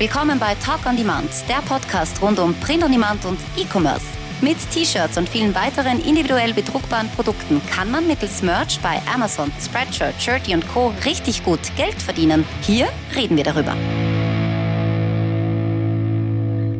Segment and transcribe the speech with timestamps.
[0.00, 4.06] Willkommen bei Talk on Demand, der Podcast rund um Print on Demand und E-Commerce.
[4.40, 10.14] Mit T-Shirts und vielen weiteren individuell bedruckbaren Produkten kann man mittels Merch bei Amazon, Spreadshirt,
[10.18, 10.94] Shirty und Co.
[11.04, 12.46] richtig gut Geld verdienen.
[12.62, 13.76] Hier reden wir darüber.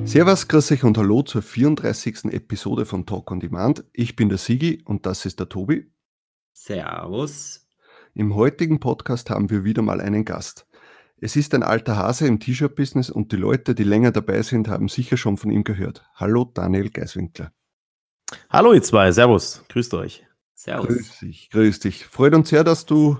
[0.07, 2.25] Servus, grüß euch und hallo zur 34.
[2.32, 3.84] Episode von Talk on Demand.
[3.93, 5.93] Ich bin der Sigi und das ist der Tobi.
[6.55, 7.68] Servus.
[8.14, 10.67] Im heutigen Podcast haben wir wieder mal einen Gast.
[11.23, 14.89] Es ist ein alter Hase im T-Shirt-Business und die Leute, die länger dabei sind, haben
[14.89, 16.03] sicher schon von ihm gehört.
[16.15, 17.53] Hallo Daniel Geiswinkler.
[18.49, 20.27] Hallo ihr zwei, Servus, grüßt euch.
[20.55, 20.89] Servus.
[20.89, 22.07] Grüß dich, grüß dich.
[22.07, 23.19] Freut uns sehr, dass du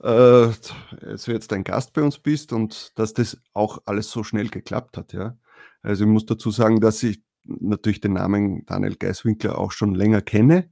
[0.00, 4.48] äh, also jetzt ein Gast bei uns bist und dass das auch alles so schnell
[4.48, 5.12] geklappt hat.
[5.12, 5.36] Ja?
[5.82, 10.22] Also ich muss dazu sagen, dass ich natürlich den Namen Daniel Geiswinkler auch schon länger
[10.22, 10.70] kenne,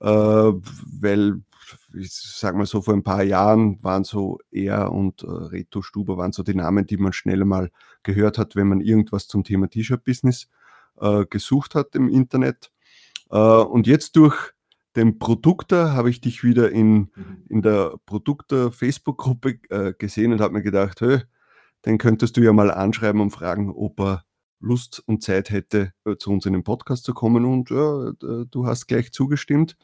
[0.00, 1.42] äh, weil
[1.96, 6.16] ich sag mal so, vor ein paar Jahren waren so er und äh, Reto Stuber
[6.16, 7.70] waren so die Namen, die man schnell mal
[8.02, 10.48] gehört hat, wenn man irgendwas zum Thema T-Shirt-Business
[11.00, 12.70] äh, gesucht hat im Internet.
[13.30, 14.52] Äh, und jetzt durch
[14.94, 17.44] den Produkter habe ich dich wieder in, mhm.
[17.48, 21.20] in der Produkter Facebook-Gruppe äh, gesehen und habe mir gedacht, hey,
[21.84, 24.24] den könntest du ja mal anschreiben und fragen, ob er
[24.58, 27.44] Lust und Zeit hätte, äh, zu uns in den Podcast zu kommen.
[27.44, 29.76] Und ja, du hast gleich zugestimmt.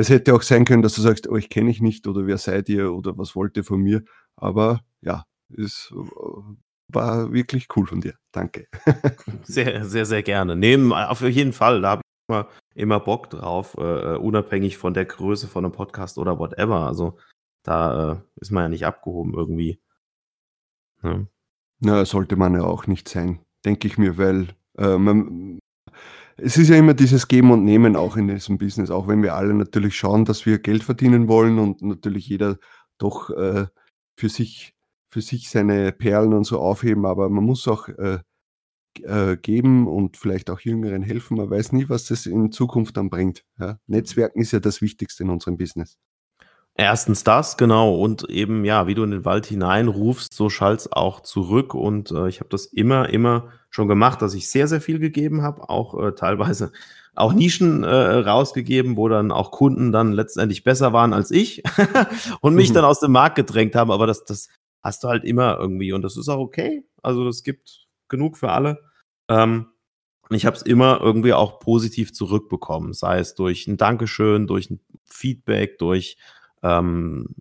[0.00, 2.26] Äh, es hätte auch sein können, dass du sagst, euch oh, kenne ich nicht oder
[2.26, 4.02] wer seid ihr oder was wollt ihr von mir.
[4.36, 5.24] Aber ja,
[5.56, 6.44] es äh,
[6.88, 8.14] war wirklich cool von dir.
[8.32, 8.66] Danke.
[9.44, 10.56] Sehr, sehr, sehr gerne.
[10.56, 11.82] Nehmen auf jeden Fall.
[11.82, 16.18] Da habe ich immer, immer Bock drauf, äh, unabhängig von der Größe von einem Podcast
[16.18, 16.86] oder whatever.
[16.86, 17.18] Also
[17.62, 19.80] da äh, ist man ja nicht abgehoben irgendwie.
[21.02, 21.26] Ja.
[21.80, 25.58] Na, sollte man ja auch nicht sein, denke ich mir, weil äh, man,
[26.42, 29.34] es ist ja immer dieses Geben und Nehmen auch in diesem Business, auch wenn wir
[29.34, 32.58] alle natürlich schauen, dass wir Geld verdienen wollen und natürlich jeder
[32.98, 33.66] doch äh,
[34.16, 34.74] für sich
[35.12, 38.20] für sich seine Perlen und so aufheben, aber man muss auch äh,
[39.02, 41.36] äh, geben und vielleicht auch Jüngeren helfen.
[41.36, 43.44] Man weiß nie, was das in Zukunft dann bringt.
[43.58, 43.78] Ja?
[43.86, 45.98] Netzwerken ist ja das Wichtigste in unserem Business.
[46.80, 47.94] Erstens das, genau.
[47.94, 51.74] Und eben, ja, wie du in den Wald hineinrufst, so schallt's auch zurück.
[51.74, 55.42] Und äh, ich habe das immer, immer schon gemacht, dass ich sehr, sehr viel gegeben
[55.42, 56.72] habe, auch äh, teilweise
[57.14, 61.62] auch Nischen äh, rausgegeben, wo dann auch Kunden dann letztendlich besser waren als ich
[62.40, 62.74] und mich mhm.
[62.76, 63.90] dann aus dem Markt gedrängt haben.
[63.90, 64.48] Aber das, das
[64.82, 66.82] hast du halt immer irgendwie und das ist auch okay.
[67.02, 68.80] Also es gibt genug für alle.
[69.28, 69.66] Ähm,
[70.30, 74.70] und ich habe es immer irgendwie auch positiv zurückbekommen, sei es durch ein Dankeschön, durch
[74.70, 76.16] ein Feedback, durch
[76.62, 77.34] ähm,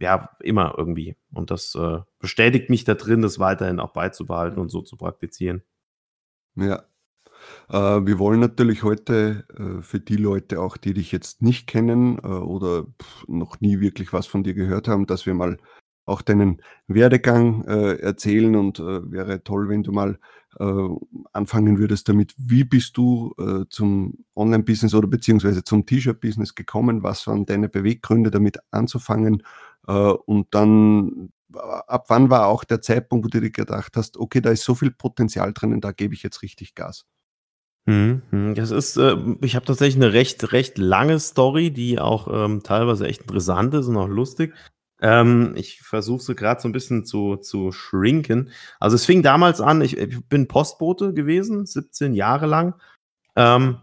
[0.00, 1.16] ja, immer irgendwie.
[1.32, 5.62] Und das äh, bestätigt mich da drin, das weiterhin auch beizubehalten und so zu praktizieren.
[6.56, 6.84] Ja.
[7.68, 12.18] Äh, wir wollen natürlich heute äh, für die Leute auch, die dich jetzt nicht kennen
[12.18, 15.58] äh, oder pff, noch nie wirklich was von dir gehört haben, dass wir mal
[16.04, 20.18] auch deinen Werdegang äh, erzählen und äh, wäre toll, wenn du mal
[20.58, 20.88] äh,
[21.32, 27.02] anfangen würdest damit, wie bist du äh, zum Online-Business oder beziehungsweise zum T-Shirt-Business gekommen?
[27.02, 29.42] Was waren deine Beweggründe, damit anzufangen?
[29.86, 34.16] Äh, und dann, äh, ab wann war auch der Zeitpunkt, wo du dir gedacht hast,
[34.16, 37.06] okay, da ist so viel Potenzial drinnen, da gebe ich jetzt richtig Gas?
[37.86, 38.54] Mhm, mhm.
[38.54, 43.06] Das ist, äh, ich habe tatsächlich eine recht, recht lange Story, die auch ähm, teilweise
[43.06, 44.54] echt interessant ist und auch lustig.
[45.02, 48.50] Ähm, ich versuche sie gerade so ein bisschen zu, zu shrinken.
[48.78, 52.74] Also es fing damals an, ich, ich bin Postbote gewesen, 17 Jahre lang.
[53.36, 53.78] Ähm,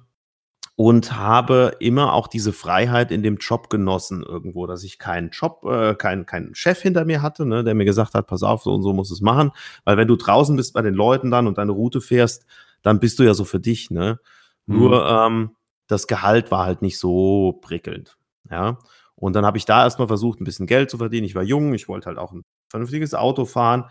[0.79, 5.65] und habe immer auch diese Freiheit in dem Job genossen irgendwo, dass ich keinen Job,
[5.65, 8.73] äh, keinen keinen Chef hinter mir hatte, ne, der mir gesagt hat, pass auf, so
[8.73, 9.51] und so muss es machen,
[9.83, 12.45] weil wenn du draußen bist bei den Leuten dann und deine Route fährst,
[12.81, 14.21] dann bist du ja so für dich, ne?
[14.67, 14.79] Mhm.
[14.79, 15.55] Nur ähm,
[15.87, 18.17] das Gehalt war halt nicht so prickelnd,
[18.49, 18.77] ja.
[19.19, 21.25] Und dann habe ich da erstmal versucht, ein bisschen Geld zu verdienen.
[21.25, 23.85] Ich war jung, ich wollte halt auch ein vernünftiges Auto fahren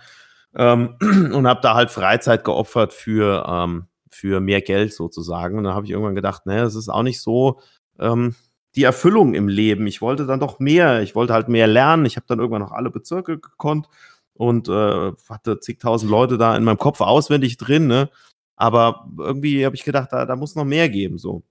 [0.55, 5.59] ähm, und habe da halt Freizeit geopfert für, ähm, für mehr Geld sozusagen.
[5.59, 7.61] Und dann habe ich irgendwann gedacht, ne, das ist auch nicht so
[7.99, 8.37] ähm,
[8.75, 9.87] die Erfüllung im Leben.
[9.87, 11.03] Ich wollte dann doch mehr.
[11.03, 12.07] Ich wollte halt mehr lernen.
[12.07, 13.89] Ich habe dann irgendwann noch alle Bezirke gekonnt
[14.33, 17.87] und äh, hatte zigtausend Leute da in meinem Kopf auswendig drin.
[17.87, 18.09] Ne?
[18.57, 21.19] Aber irgendwie habe ich gedacht, da, da muss noch mehr geben.
[21.19, 21.43] So.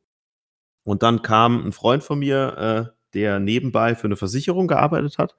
[0.84, 5.36] Und dann kam ein Freund von mir, äh, der nebenbei für eine Versicherung gearbeitet hat.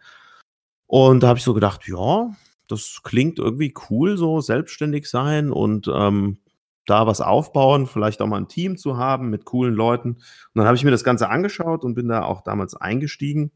[0.89, 2.31] Und da habe ich so gedacht, ja,
[2.67, 6.39] das klingt irgendwie cool, so selbstständig sein und ähm,
[6.87, 10.15] da was aufbauen, vielleicht auch mal ein Team zu haben mit coolen Leuten.
[10.15, 10.23] Und
[10.55, 13.53] dann habe ich mir das Ganze angeschaut und bin da auch damals eingestiegen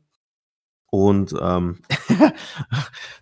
[0.95, 1.79] und ähm,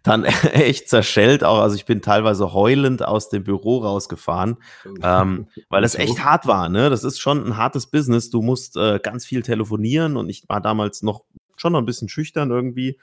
[0.02, 1.60] dann echt zerschellt auch.
[1.60, 4.56] Also ich bin teilweise heulend aus dem Büro rausgefahren,
[5.02, 6.68] ähm, weil das echt hart war.
[6.68, 6.90] Ne?
[6.90, 8.28] Das ist schon ein hartes Business.
[8.28, 11.24] Du musst äh, ganz viel telefonieren und ich war damals noch
[11.56, 12.98] schon noch ein bisschen schüchtern irgendwie.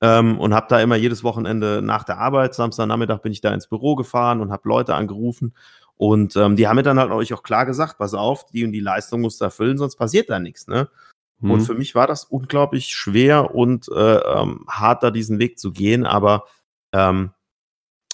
[0.00, 3.66] ähm, und habe da immer jedes Wochenende nach der Arbeit, Samstagnachmittag bin ich da ins
[3.66, 5.54] Büro gefahren und habe Leute angerufen.
[5.96, 8.70] Und ähm, die haben mir dann halt euch auch klar gesagt, pass auf, die und
[8.70, 10.68] die Leistung musst du erfüllen, sonst passiert da nichts.
[10.68, 10.88] Ne?
[11.40, 11.50] Mhm.
[11.50, 15.72] Und für mich war das unglaublich schwer und äh, ähm, hart, da diesen Weg zu
[15.72, 16.06] gehen.
[16.06, 16.44] Aber
[16.92, 17.30] ähm,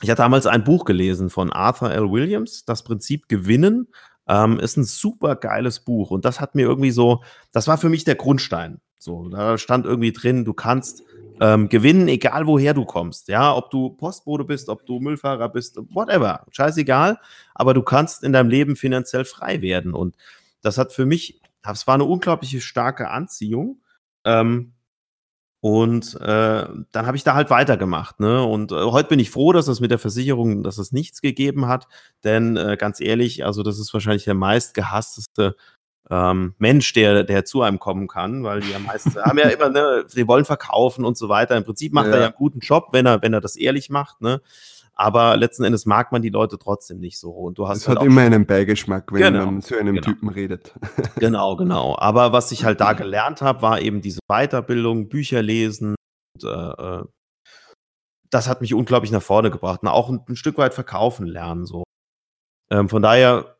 [0.02, 2.10] ich hatte damals ein Buch gelesen von Arthur L.
[2.10, 3.88] Williams, Das Prinzip Gewinnen.
[4.28, 6.10] Ähm, ist ein super geiles Buch.
[6.10, 7.22] Und das hat mir irgendwie so,
[7.52, 8.80] das war für mich der Grundstein.
[8.96, 11.02] So, da stand irgendwie drin, du kannst
[11.40, 13.28] ähm, gewinnen, egal woher du kommst.
[13.28, 17.18] Ja, ob du Postbote bist, ob du Müllfahrer bist, whatever, scheißegal.
[17.54, 19.94] Aber du kannst in deinem Leben finanziell frei werden.
[19.94, 20.16] Und
[20.60, 23.82] das hat für mich, das war eine unglaubliche starke Anziehung.
[24.24, 24.74] Ähm,
[25.62, 28.18] und äh, dann habe ich da halt weitergemacht.
[28.18, 28.42] Ne?
[28.42, 31.66] Und äh, heute bin ich froh, dass es mit der Versicherung, dass es nichts gegeben
[31.66, 31.86] hat.
[32.24, 35.56] Denn äh, ganz ehrlich, also das ist wahrscheinlich der meist gehassteste
[36.08, 39.68] ähm, Mensch, der, der zu einem kommen kann, weil die ja meist haben ja immer,
[39.68, 41.56] ne, sie wollen verkaufen und so weiter.
[41.58, 42.14] Im Prinzip macht ja.
[42.14, 44.40] er ja einen guten Job, wenn er, wenn er das ehrlich macht, ne?
[45.00, 47.30] Aber letzten Endes mag man die Leute trotzdem nicht so.
[47.30, 50.04] Und du hast es halt hat immer einen Beigeschmack, wenn genau, man so einem genau.
[50.04, 50.74] Typen redet.
[51.18, 51.96] Genau, genau.
[51.98, 55.94] Aber was ich halt da gelernt habe, war eben diese Weiterbildung, Bücher lesen.
[56.34, 57.04] Und, äh, äh,
[58.28, 59.80] das hat mich unglaublich nach vorne gebracht.
[59.80, 61.64] Und auch ein, ein Stück weit verkaufen lernen.
[61.64, 61.82] So.
[62.70, 63.56] Ähm, von daher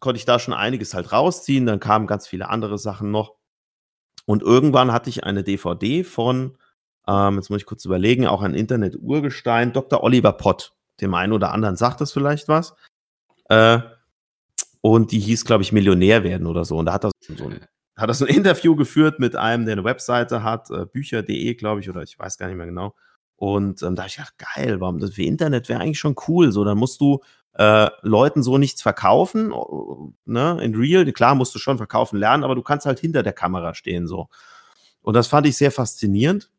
[0.00, 1.66] konnte ich da schon einiges halt rausziehen.
[1.66, 3.34] Dann kamen ganz viele andere Sachen noch.
[4.24, 6.56] Und irgendwann hatte ich eine DVD von,
[7.06, 10.02] ähm, jetzt muss ich kurz überlegen, auch ein Internet-Urgestein, Dr.
[10.02, 10.72] Oliver Pott.
[11.00, 12.74] Dem einen oder anderen sagt das vielleicht was.
[13.48, 13.80] Äh,
[14.80, 16.76] und die hieß, glaube ich, Millionär werden oder so.
[16.76, 17.60] Und da hat er so ein,
[17.96, 21.80] hat er so ein Interview geführt mit einem, der eine Webseite hat, äh, bücher.de, glaube
[21.80, 22.94] ich, oder ich weiß gar nicht mehr genau.
[23.36, 26.50] Und ähm, da habe ich gedacht, geil, warum das für Internet wäre eigentlich schon cool.
[26.50, 27.20] So, dann musst du
[27.54, 29.52] äh, Leuten so nichts verkaufen,
[30.24, 31.10] ne, in real.
[31.12, 34.28] Klar musst du schon verkaufen lernen, aber du kannst halt hinter der Kamera stehen so.
[35.02, 36.50] Und das fand ich sehr faszinierend.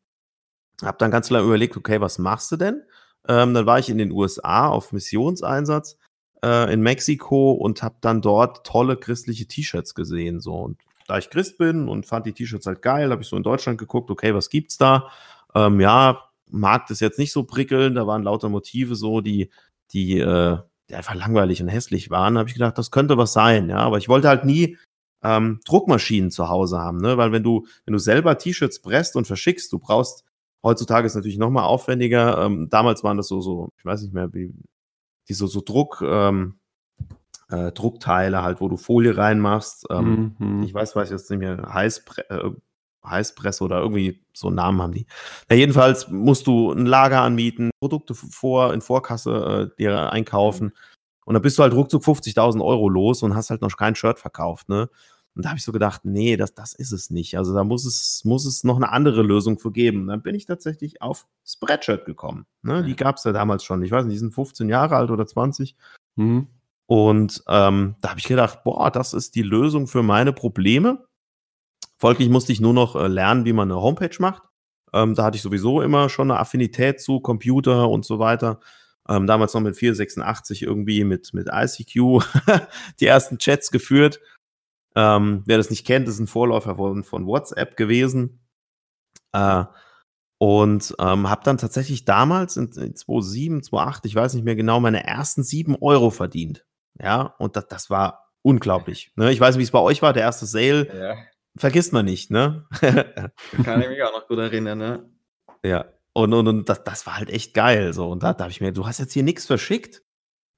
[0.82, 2.84] Hab dann ganz lange überlegt, okay, was machst du denn?
[3.30, 5.98] Ähm, dann war ich in den USA auf Missionseinsatz
[6.44, 10.42] äh, in Mexiko und habe dann dort tolle christliche T-Shirts gesehen.
[10.42, 10.56] So.
[10.56, 13.44] Und da ich Christ bin und fand die T-Shirts halt geil, habe ich so in
[13.44, 15.10] Deutschland geguckt, okay, was gibt's da?
[15.56, 19.50] Ähm, ja, Markt ist jetzt nicht so prickelnd, da waren lauter Motive so, die,
[19.94, 20.58] die äh,
[20.90, 23.78] die einfach langweilig und hässlich waren, habe ich gedacht, das könnte was sein, ja.
[23.78, 24.78] Aber ich wollte halt nie
[25.24, 27.18] ähm, Druckmaschinen zu Hause haben, ne?
[27.18, 30.24] Weil wenn du, wenn du selber T-Shirts presst und verschickst, du brauchst,
[30.64, 32.44] heutzutage ist natürlich nochmal aufwendiger.
[32.44, 34.54] Ähm, damals waren das so, so, ich weiß nicht mehr, wie,
[35.28, 36.60] die so, so Druck, ähm,
[37.50, 39.88] äh, Druckteile halt, wo du Folie reinmachst.
[39.90, 40.64] Ähm, mhm.
[40.64, 42.50] Ich weiß, weiß jetzt nicht mehr, heiß, äh,
[43.06, 45.08] Heißpresse oder irgendwie so einen Namen haben die.
[45.50, 50.74] Ja, jedenfalls musst du ein Lager anmieten, Produkte vor, in Vorkasse äh, dir einkaufen.
[51.26, 54.20] Und dann bist du halt ruckzuck 50.000 Euro los und hast halt noch kein Shirt
[54.20, 54.90] verkauft, ne?
[55.40, 57.38] Und da habe ich so gedacht, nee, das, das ist es nicht.
[57.38, 60.06] Also da muss es, muss es noch eine andere Lösung für geben.
[60.06, 62.46] Dann bin ich tatsächlich auf Spreadshirt gekommen.
[62.62, 62.84] Ne?
[62.84, 63.82] Die gab es ja damals schon.
[63.82, 65.78] Ich weiß nicht, die sind 15 Jahre alt oder 20.
[66.18, 66.48] Mhm.
[66.88, 71.08] Und ähm, da habe ich gedacht, boah, das ist die Lösung für meine Probleme.
[71.98, 74.44] Folglich musste ich nur noch äh, lernen, wie man eine Homepage macht.
[74.92, 78.60] Ähm, da hatte ich sowieso immer schon eine Affinität zu Computer und so weiter.
[79.08, 82.26] Ähm, damals noch mit 486 irgendwie mit, mit ICQ
[83.00, 84.20] die ersten Chats geführt.
[84.96, 88.40] Ähm, wer das nicht kennt, ist ein Vorläufer von, von WhatsApp gewesen.
[89.34, 89.66] Äh,
[90.38, 94.80] und ähm, habe dann tatsächlich damals in, in 2007, 2008, ich weiß nicht mehr genau,
[94.80, 96.66] meine ersten 7 Euro verdient.
[97.02, 99.12] Ja, und das, das war unglaublich.
[99.16, 99.31] Ne?
[99.31, 100.88] Ich weiß nicht, wie es bei euch war, der erste Sale.
[100.94, 101.16] Ja
[101.60, 102.66] vergisst man nicht, ne?
[103.64, 105.10] Kann ich mich auch noch gut erinnern, ne?
[105.64, 105.86] Ja.
[106.14, 107.94] Und, und, und das, das war halt echt geil.
[107.94, 108.10] So.
[108.10, 110.02] Und da dachte ich mir, du hast jetzt hier nichts verschickt.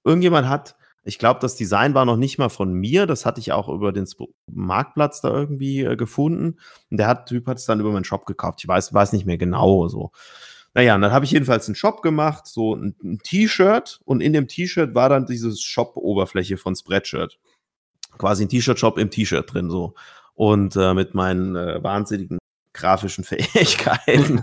[0.04, 3.08] Irgendjemand hat, ich glaube, das Design war noch nicht mal von mir.
[3.08, 4.08] Das hatte ich auch über den
[4.52, 6.60] Marktplatz da irgendwie äh, gefunden.
[6.90, 8.60] Und der hat, Typ hat es dann über meinen Shop gekauft.
[8.62, 10.12] Ich weiß, weiß nicht mehr genau so.
[10.74, 14.00] Naja, und dann habe ich jedenfalls einen Shop gemacht, so ein, ein T-Shirt.
[14.06, 17.40] Und in dem T-Shirt war dann diese Shop-Oberfläche von Spreadshirt.
[18.18, 19.96] Quasi ein T-Shirt-Shop im T-Shirt drin, so
[20.42, 22.40] und äh, mit meinen äh, wahnsinnigen
[22.74, 24.42] grafischen Fähigkeiten.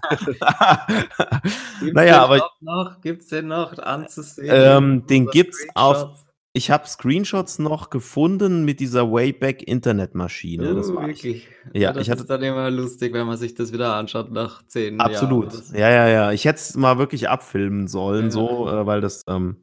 [1.93, 4.49] naja, aber noch, gibt's den noch anzusehen?
[4.53, 6.25] Ähm, den gibt's auf.
[6.59, 10.73] Ich habe Screenshots noch gefunden mit dieser Wayback Internetmaschine.
[10.73, 11.47] Uh, das war wirklich.
[11.73, 14.67] Ja, das ich hatte, ist dann immer lustig, wenn man sich das wieder anschaut nach
[14.67, 15.53] zehn absolut.
[15.53, 15.57] Jahren.
[15.61, 15.79] Absolut.
[15.79, 16.33] Ja, ja, ja.
[16.33, 18.31] Ich hätte es mal wirklich abfilmen sollen, ja.
[18.33, 19.59] so, äh, weil das, ähm,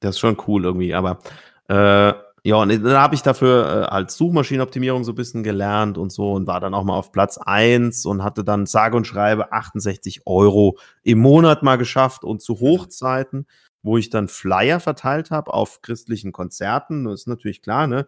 [0.00, 0.94] das ist schon cool irgendwie.
[0.94, 1.20] Aber
[1.68, 6.10] äh, ja, und dann habe ich dafür äh, als Suchmaschinenoptimierung so ein bisschen gelernt und
[6.10, 9.52] so und war dann auch mal auf Platz 1 und hatte dann sage und schreibe
[9.52, 13.46] 68 Euro im Monat mal geschafft und zu Hochzeiten,
[13.82, 18.06] wo ich dann Flyer verteilt habe auf christlichen Konzerten, das ist natürlich klar, ne?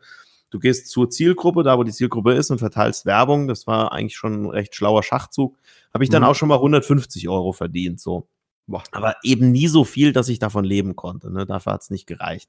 [0.55, 3.49] du gehst zur Zielgruppe, da wo die Zielgruppe ist und verteilst Werbung.
[3.49, 5.59] Das war eigentlich schon ein recht schlauer Schachzug.
[5.93, 6.29] Habe ich dann Mhm.
[6.29, 8.29] auch schon mal 150 Euro verdient, so.
[8.69, 8.85] Boah.
[8.93, 11.33] Aber eben nie so viel, dass ich davon leben konnte.
[11.33, 11.45] Ne?
[11.45, 12.49] Dafür hat es nicht gereicht.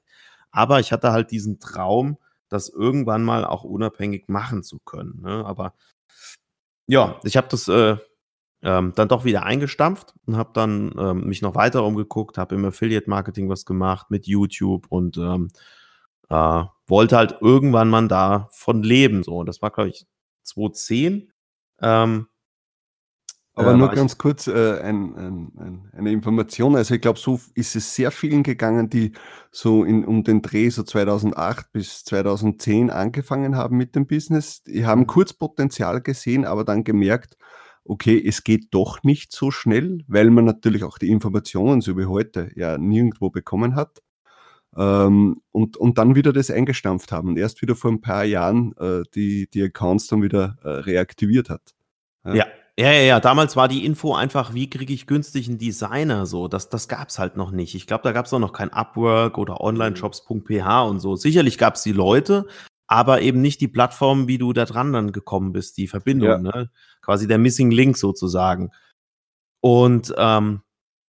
[0.52, 2.16] Aber ich hatte halt diesen Traum,
[2.48, 5.20] das irgendwann mal auch unabhängig machen zu können.
[5.22, 5.44] Ne?
[5.44, 5.74] Aber
[6.86, 7.96] ja, ich habe das äh,
[8.66, 12.66] ähm, dann doch wieder eingestampft und habe dann ähm, mich noch weiter umgeguckt, habe im
[12.66, 15.50] Affiliate-Marketing was gemacht mit YouTube und ähm,
[16.30, 19.22] äh, wollte halt irgendwann mal davon leben.
[19.24, 20.06] So, das war, glaube ich,
[20.44, 21.32] 2010.
[21.82, 22.28] Ähm,
[23.54, 26.76] Aber äh, nur ich- ganz kurz äh, ein, ein, ein, eine Information.
[26.76, 29.12] Also ich glaube, so ist es sehr vielen gegangen, die
[29.50, 34.62] so in, um den Dreh so 2008 bis 2010 angefangen haben mit dem Business.
[34.64, 34.86] Die Mhm.
[34.86, 37.36] haben kurz Potenzial gesehen, aber dann gemerkt,
[37.88, 42.06] okay, es geht doch nicht so schnell, weil man natürlich auch die Informationen so wie
[42.06, 44.02] heute ja nirgendwo bekommen hat.
[44.76, 48.74] Ähm, und, und dann wieder das eingestampft haben und erst wieder vor ein paar Jahren
[48.78, 51.74] äh, die, die Accounts dann wieder äh, reaktiviert hat.
[52.24, 52.46] Ja.
[52.78, 53.20] Ja, ja, ja.
[53.20, 56.46] Damals war die Info einfach, wie kriege ich günstig einen Designer so.
[56.46, 57.74] Das, das gab's halt noch nicht.
[57.74, 61.16] Ich glaube, da gab's auch noch kein Upwork oder Onlineshops.ph und so.
[61.16, 62.46] Sicherlich gab's die Leute,
[62.88, 66.38] aber eben nicht die Plattform, wie du da dran dann gekommen bist, die Verbindung, Ja.
[66.38, 66.70] ne?
[67.02, 68.70] Quasi der Missing Link sozusagen.
[69.60, 70.62] Und ähm,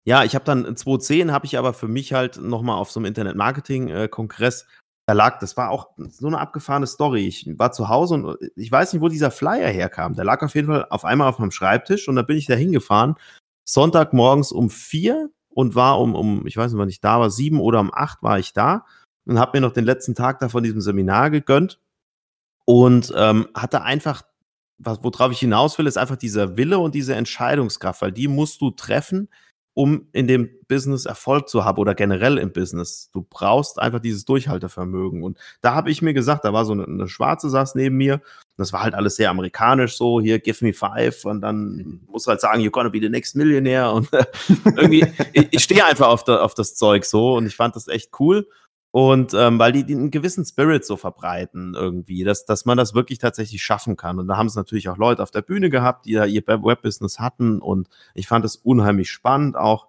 [0.05, 3.05] ja, ich habe dann 2010 habe ich aber für mich halt nochmal auf so einem
[3.05, 4.65] Internet-Marketing-Kongress
[5.09, 7.25] da lag, das war auch so eine abgefahrene Story.
[7.27, 10.15] Ich war zu Hause und ich weiß nicht, wo dieser Flyer herkam.
[10.15, 12.55] Der lag auf jeden Fall auf einmal auf meinem Schreibtisch und da bin ich da
[12.55, 13.15] hingefahren.
[13.63, 17.61] Sonntagmorgens um vier und war um, um, ich weiß nicht, wann ich da war, sieben
[17.61, 18.85] oder um acht war ich da
[19.27, 21.79] und habe mir noch den letzten Tag da von diesem Seminar gegönnt
[22.65, 24.23] und ähm, hatte einfach,
[24.77, 28.61] was, worauf ich hinaus will, ist einfach dieser Wille und diese Entscheidungskraft, weil die musst
[28.61, 29.29] du treffen,
[29.73, 33.11] um in dem Business Erfolg zu haben oder generell im Business.
[33.13, 35.21] Du brauchst einfach dieses Durchhaltevermögen.
[35.21, 38.21] Und da habe ich mir gesagt, da war so eine, eine Schwarze saß neben mir.
[38.55, 41.25] Das war halt alles sehr amerikanisch, so hier, give me five.
[41.25, 43.91] Und dann muss halt sagen, you're gonna be the next millionaire.
[43.91, 44.09] Und
[44.65, 47.87] irgendwie, ich, ich stehe einfach auf, der, auf das Zeug so und ich fand das
[47.87, 48.47] echt cool.
[48.97, 52.95] Und ähm, weil die, die einen gewissen Spirit so verbreiten irgendwie, dass, dass man das
[52.95, 54.17] wirklich tatsächlich schaffen kann.
[54.17, 57.19] Und da haben es natürlich auch Leute auf der Bühne gehabt, die da ihr Webbusiness
[57.19, 57.61] hatten.
[57.61, 59.85] Und ich fand es unheimlich spannend auch.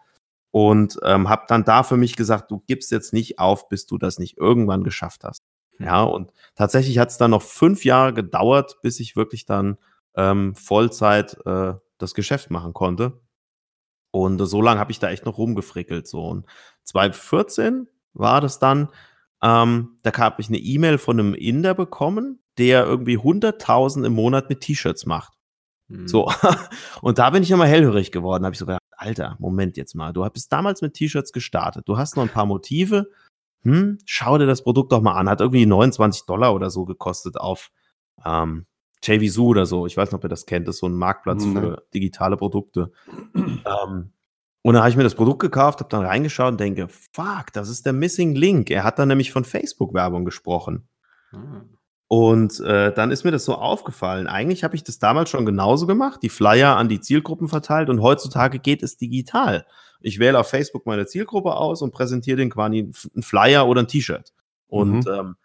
[0.51, 3.97] Und ähm, habe dann da für mich gesagt, du gibst jetzt nicht auf, bis du
[3.97, 5.43] das nicht irgendwann geschafft hast.
[5.79, 9.79] Ja, und tatsächlich hat es dann noch fünf Jahre gedauert, bis ich wirklich dann
[10.17, 13.23] ähm, Vollzeit äh, das Geschäft machen konnte.
[14.11, 16.07] Und äh, so lange habe ich da echt noch rumgefrickelt.
[16.07, 16.27] So.
[16.27, 16.45] Und
[16.85, 18.89] 2014 war das dann,
[19.43, 24.49] ähm, da habe ich eine E-Mail von einem Inder bekommen, der irgendwie 100.000 im Monat
[24.49, 25.35] mit T-Shirts macht.
[25.89, 26.09] Hm.
[26.09, 26.31] So.
[27.03, 28.45] Und da bin ich immer hellhörig geworden.
[28.45, 30.13] Habe ich so gedacht, Alter, Moment jetzt mal.
[30.13, 31.89] Du bist damals mit T-Shirts gestartet.
[31.89, 33.11] Du hast noch ein paar Motive.
[33.63, 35.29] Hm, schau dir das Produkt doch mal an.
[35.29, 37.71] Hat irgendwie 29 Dollar oder so gekostet auf
[38.25, 38.67] ähm,
[39.05, 39.87] JVZoo oder so.
[39.87, 40.67] Ich weiß nicht, ob ihr das kennt.
[40.67, 41.63] Das ist so ein Marktplatz Nein.
[41.63, 42.91] für digitale Produkte.
[43.35, 44.13] ähm,
[44.63, 47.69] und dann habe ich mir das Produkt gekauft, habe dann reingeschaut und denke, fuck, das
[47.69, 48.71] ist der Missing Link.
[48.71, 50.89] Er hat dann nämlich von Facebook-Werbung gesprochen.
[51.33, 51.63] Ah.
[52.09, 54.27] Und äh, dann ist mir das so aufgefallen.
[54.27, 58.01] Eigentlich habe ich das damals schon genauso gemacht, die Flyer an die Zielgruppen verteilt und
[58.01, 59.67] heutzutage geht es digital.
[60.01, 63.89] Ich wähle auf Facebook meine Zielgruppe aus und präsentiere den quasi einen Flyer oder ein
[63.89, 64.33] T-Shirt.
[64.69, 65.13] Und Mhm.
[65.13, 65.37] ähm,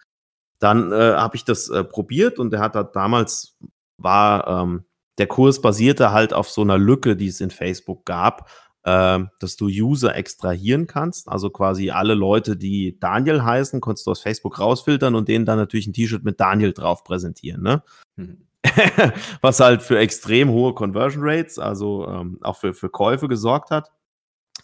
[0.60, 3.58] dann äh, habe ich das äh, probiert und der hat da damals
[3.98, 4.86] war ähm,
[5.18, 8.50] der Kurs basierte halt auf so einer Lücke, die es in Facebook gab,
[8.86, 11.30] ähm, dass du User extrahieren kannst.
[11.30, 15.58] Also quasi alle Leute, die Daniel heißen, konntest du aus Facebook rausfiltern und denen dann
[15.58, 17.62] natürlich ein T-Shirt mit Daniel drauf präsentieren.
[17.62, 17.84] Ne?
[18.18, 18.38] Hm.
[19.42, 23.92] Was halt für extrem hohe Conversion Rates, also ähm, auch für, für Käufe gesorgt hat.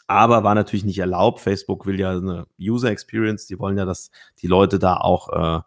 [0.08, 1.40] Aber war natürlich nicht erlaubt.
[1.40, 4.10] Facebook will ja eine User Experience, die wollen ja, dass
[4.42, 5.62] die Leute da auch, äh,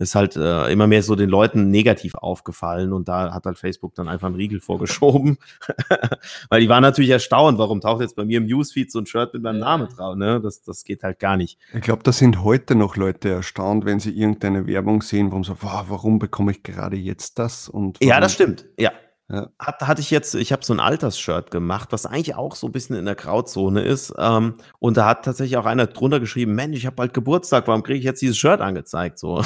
[0.00, 3.94] ist halt äh, immer mehr so den Leuten negativ aufgefallen und da hat halt Facebook
[3.94, 5.36] dann einfach einen Riegel vorgeschoben.
[6.48, 9.34] Weil die waren natürlich erstaunt, warum taucht jetzt bei mir im Newsfeed so ein Shirt
[9.34, 9.64] mit meinem Ja.
[9.66, 10.40] Namen drauf, ne?
[10.40, 11.58] Das, das geht halt gar nicht.
[11.74, 15.56] Ich glaube, da sind heute noch Leute erstaunt, wenn sie irgendeine Werbung sehen, warum so,
[15.60, 17.68] wow, warum bekomme ich gerade jetzt das?
[17.68, 18.64] Und Ja, das stimmt.
[18.78, 18.92] Ja.
[19.30, 19.48] Ja.
[19.60, 22.72] Hat, hatte ich jetzt, ich habe so ein Altersshirt gemacht, was eigentlich auch so ein
[22.72, 24.12] bisschen in der Grauzone ist.
[24.18, 27.84] Ähm, und da hat tatsächlich auch einer drunter geschrieben, Mensch, ich habe bald Geburtstag, warum
[27.84, 29.18] kriege ich jetzt dieses Shirt angezeigt?
[29.20, 29.42] So.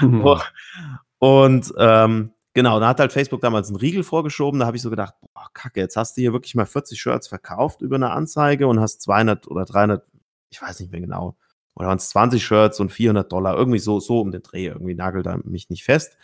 [0.00, 0.26] Mhm.
[1.20, 4.58] Und ähm, genau, da hat halt Facebook damals einen Riegel vorgeschoben.
[4.58, 7.28] Da habe ich so gedacht, boah, kacke, jetzt hast du hier wirklich mal 40 Shirts
[7.28, 10.04] verkauft über eine Anzeige und hast 200 oder 300,
[10.50, 11.36] ich weiß nicht mehr genau,
[11.76, 14.94] oder waren es 20 Shirts und 400 Dollar, irgendwie so, so um den Dreh, irgendwie
[14.94, 16.16] nagelt er mich nicht fest.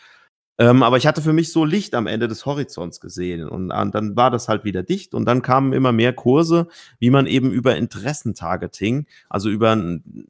[0.59, 3.95] Ähm, aber ich hatte für mich so Licht am Ende des Horizonts gesehen und, und
[3.95, 7.53] dann war das halt wieder dicht und dann kamen immer mehr Kurse, wie man eben
[7.53, 10.29] über Interessentargeting, also über ein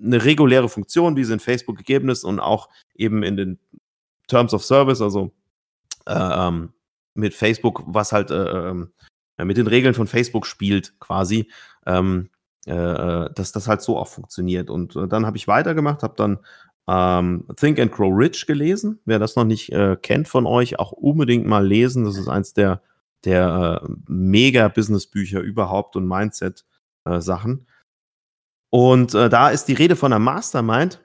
[0.00, 3.58] eine reguläre Funktion, wie sie in Facebook gegeben ist und auch eben in den
[4.26, 5.32] Terms of Service, also
[6.06, 6.72] äh, ähm,
[7.14, 8.92] mit Facebook, was halt äh, ähm,
[9.38, 11.50] mit den Regeln von Facebook spielt, quasi,
[11.86, 12.30] ähm,
[12.66, 14.70] äh, äh, dass das halt so auch funktioniert.
[14.70, 16.38] Und äh, dann habe ich weitergemacht, habe dann
[16.88, 19.00] ähm, Think and Grow Rich gelesen.
[19.04, 22.04] Wer das noch nicht äh, kennt von euch, auch unbedingt mal lesen.
[22.04, 22.82] Das ist eins der,
[23.24, 27.66] der äh, Mega-Business-Bücher überhaupt und Mindset-Sachen.
[28.70, 31.00] und äh, da ist die Rede von einer Mastermind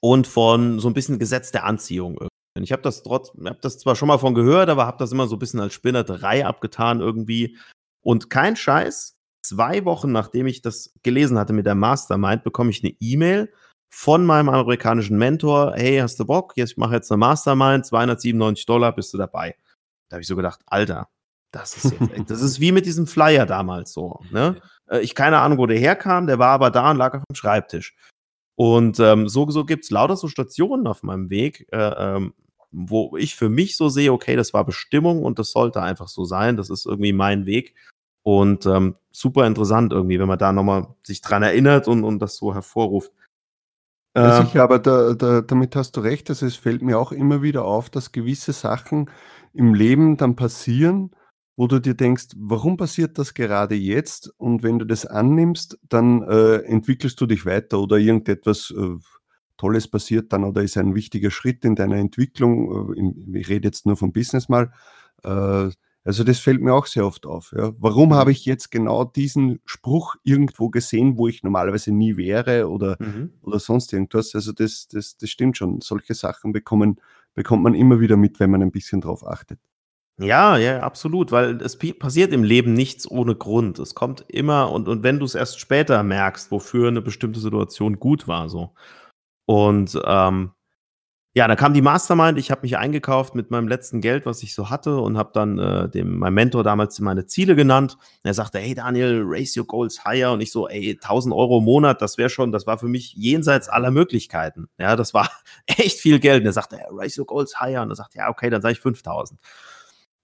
[0.00, 2.18] und von so ein bisschen Gesetz der Anziehung.
[2.60, 5.26] Ich habe das trotz, habe das zwar schon mal von gehört, aber habe das immer
[5.26, 7.56] so ein bisschen als Spinnerei abgetan irgendwie.
[8.00, 12.82] Und kein Scheiß, zwei Wochen nachdem ich das gelesen hatte mit der Mastermind, bekomme ich
[12.82, 13.52] eine E-Mail
[13.90, 16.52] von meinem amerikanischen Mentor, hey, hast du Bock?
[16.56, 19.56] Jetzt, ich mache jetzt eine Mastermind, 297 Dollar, bist du dabei?
[20.08, 21.08] Da habe ich so gedacht, Alter,
[21.52, 24.20] das ist jetzt, das ist wie mit diesem Flyer damals so.
[24.30, 24.60] Ne?
[24.88, 27.34] Äh, ich keine Ahnung, wo der herkam, der war aber da und lag auf dem
[27.34, 27.96] Schreibtisch.
[28.56, 32.34] Und ähm, so, so gibt es lauter so Stationen auf meinem Weg, äh, ähm,
[32.70, 36.24] wo ich für mich so sehe, okay, das war Bestimmung und das sollte einfach so
[36.24, 36.56] sein.
[36.56, 37.74] Das ist irgendwie mein Weg.
[38.24, 42.36] Und ähm, super interessant irgendwie, wenn man da nochmal sich dran erinnert und, und das
[42.36, 43.12] so hervorruft.
[44.22, 46.28] Ja, sicher, aber da, da, damit hast du recht.
[46.30, 49.10] Also es fällt mir auch immer wieder auf, dass gewisse Sachen
[49.52, 51.10] im Leben dann passieren,
[51.56, 54.32] wo du dir denkst, warum passiert das gerade jetzt?
[54.38, 58.96] Und wenn du das annimmst, dann äh, entwickelst du dich weiter oder irgendetwas äh,
[59.56, 62.94] Tolles passiert dann oder ist ein wichtiger Schritt in deiner Entwicklung.
[62.94, 64.72] Äh, ich rede jetzt nur vom Business mal.
[66.04, 67.52] Also das fällt mir auch sehr oft auf.
[67.56, 67.72] Ja.
[67.78, 68.32] Warum habe mhm.
[68.32, 73.32] ich jetzt genau diesen Spruch irgendwo gesehen, wo ich normalerweise nie wäre oder, mhm.
[73.42, 74.34] oder sonst irgendwas?
[74.34, 75.80] Also das, das, das stimmt schon.
[75.80, 77.00] Solche Sachen bekommen,
[77.34, 79.60] bekommt man immer wieder mit, wenn man ein bisschen drauf achtet.
[80.20, 83.78] Ja, ja, absolut, weil es passiert im Leben nichts ohne Grund.
[83.78, 88.00] Es kommt immer und, und wenn du es erst später merkst, wofür eine bestimmte Situation
[88.00, 88.74] gut war, so.
[89.46, 90.50] Und ähm,
[91.38, 92.36] ja, da kam die Mastermind.
[92.36, 95.56] Ich habe mich eingekauft mit meinem letzten Geld, was ich so hatte, und habe dann
[95.56, 97.94] äh, dem meinem Mentor damals meine Ziele genannt.
[97.94, 100.32] Und er sagte, hey Daniel, raise your goals higher.
[100.32, 103.12] Und ich so, ey, 1000 Euro im Monat, das wäre schon, das war für mich
[103.14, 104.66] jenseits aller Möglichkeiten.
[104.78, 105.30] Ja, das war
[105.66, 106.40] echt viel Geld.
[106.40, 107.82] Und er sagte, raise your goals higher.
[107.82, 109.38] Und er sagte, ja, okay, dann sage ich 5000.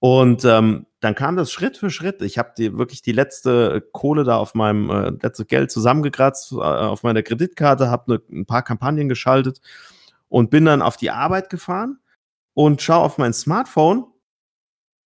[0.00, 2.22] Und ähm, dann kam das Schritt für Schritt.
[2.22, 6.56] Ich habe die, wirklich die letzte Kohle da auf meinem äh, letzte Geld zusammengekratzt äh,
[6.56, 9.60] auf meiner Kreditkarte, habe ne, ein paar Kampagnen geschaltet
[10.28, 11.98] und bin dann auf die Arbeit gefahren
[12.54, 14.06] und schaue auf mein Smartphone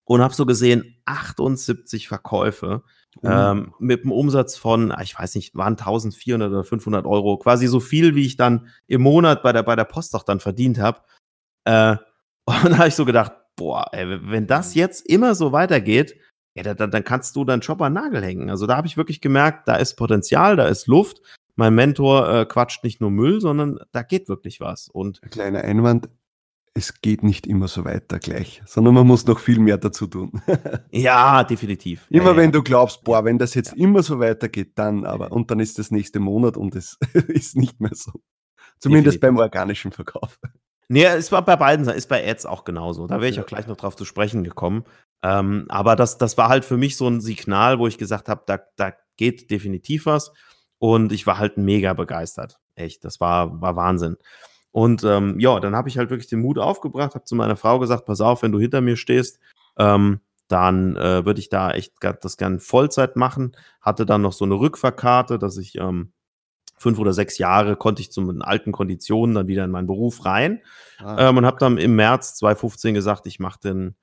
[0.05, 2.83] und habe so gesehen 78 Verkäufe
[3.21, 3.29] mhm.
[3.29, 7.67] ähm, mit einem Umsatz von, ah, ich weiß nicht, waren 1400 oder 500 Euro, quasi
[7.67, 10.79] so viel, wie ich dann im Monat bei der, bei der Post auch dann verdient
[10.79, 11.01] habe.
[11.65, 11.97] Äh,
[12.45, 16.15] und da habe ich so gedacht, boah, ey, wenn das jetzt immer so weitergeht,
[16.63, 18.49] ja, dann, dann kannst du deinen Job an Nagel hängen.
[18.49, 21.21] Also da habe ich wirklich gemerkt, da ist Potenzial, da ist Luft
[21.59, 24.87] mein Mentor äh, quatscht nicht nur Müll, sondern da geht wirklich was.
[24.87, 26.09] Und Ein kleiner Einwand,
[26.73, 30.41] es geht nicht immer so weiter gleich, sondern man muss noch viel mehr dazu tun.
[30.91, 32.07] ja, definitiv.
[32.09, 33.83] Immer ja, wenn du glaubst, boah, wenn das jetzt ja.
[33.83, 35.33] immer so weitergeht, dann aber.
[35.33, 38.13] Und dann ist das nächste Monat und es ist nicht mehr so.
[38.79, 39.21] Zumindest definitiv.
[39.21, 40.39] beim organischen Verkauf.
[40.87, 43.05] Nee, es war bei beiden, ist bei Ads auch genauso.
[43.05, 44.85] Da wäre ich auch gleich noch drauf zu sprechen gekommen.
[45.21, 48.43] Ähm, aber das, das war halt für mich so ein Signal, wo ich gesagt habe,
[48.45, 50.31] da, da geht definitiv was.
[50.77, 52.59] Und ich war halt mega begeistert.
[52.75, 54.15] Echt, das war, war Wahnsinn.
[54.71, 57.79] Und ähm, ja, dann habe ich halt wirklich den Mut aufgebracht, habe zu meiner Frau
[57.79, 59.39] gesagt, pass auf, wenn du hinter mir stehst,
[59.77, 63.55] ähm, dann äh, würde ich da echt das gern Vollzeit machen.
[63.81, 66.11] Hatte dann noch so eine Rückfahrkarte, dass ich ähm,
[66.77, 70.25] fünf oder sechs Jahre konnte ich zu den alten Konditionen dann wieder in meinen Beruf
[70.25, 70.61] rein.
[70.97, 71.29] Ah.
[71.29, 73.95] Ähm, und habe dann im März 2015 gesagt, ich mache den,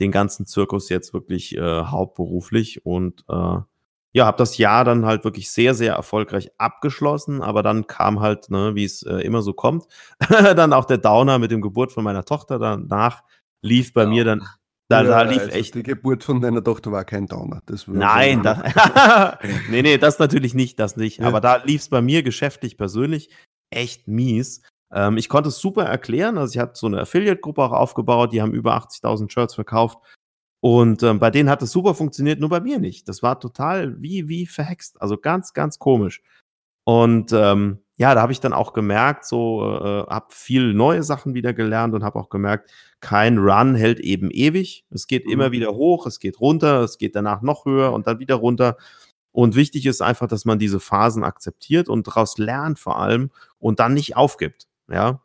[0.00, 3.58] den ganzen Zirkus jetzt wirklich äh, hauptberuflich und äh,
[4.14, 8.50] ja, habe das Jahr dann halt wirklich sehr, sehr erfolgreich abgeschlossen, aber dann kam halt,
[8.50, 9.86] ne, wie es äh, immer so kommt,
[10.28, 12.58] dann auch der Downer mit dem Geburt von meiner Tochter.
[12.58, 13.22] Danach
[13.62, 14.08] lief bei ja.
[14.08, 14.46] mir dann,
[14.88, 15.74] da, da lief also echt.
[15.74, 17.62] Die Geburt von deiner Tochter war kein Downer.
[17.64, 18.58] Das Nein, das,
[19.70, 21.18] nee, nee, das natürlich nicht, das nicht.
[21.18, 21.28] Ja.
[21.28, 23.30] Aber da lief es bei mir geschäftlich persönlich
[23.70, 24.60] echt mies.
[24.92, 26.38] Ähm, ich konnte es super erklären.
[26.38, 29.98] Also ich hatte so eine Affiliate-Gruppe auch aufgebaut, die haben über 80.000 Shirts verkauft
[30.64, 33.08] und ähm, bei denen hat es super funktioniert, nur bei mir nicht.
[33.08, 35.02] Das war total wie, wie verhext.
[35.02, 36.22] Also ganz, ganz komisch.
[36.84, 41.34] Und ähm, ja, da habe ich dann auch gemerkt, so äh, habe viel neue Sachen
[41.34, 44.84] wieder gelernt und habe auch gemerkt, kein Run hält eben ewig.
[44.90, 45.32] Es geht mhm.
[45.32, 48.76] immer wieder hoch, es geht runter, es geht danach noch höher und dann wieder runter.
[49.32, 53.80] Und wichtig ist einfach, dass man diese Phasen akzeptiert und daraus lernt vor allem und
[53.80, 54.68] dann nicht aufgibt.
[54.92, 55.22] Ja,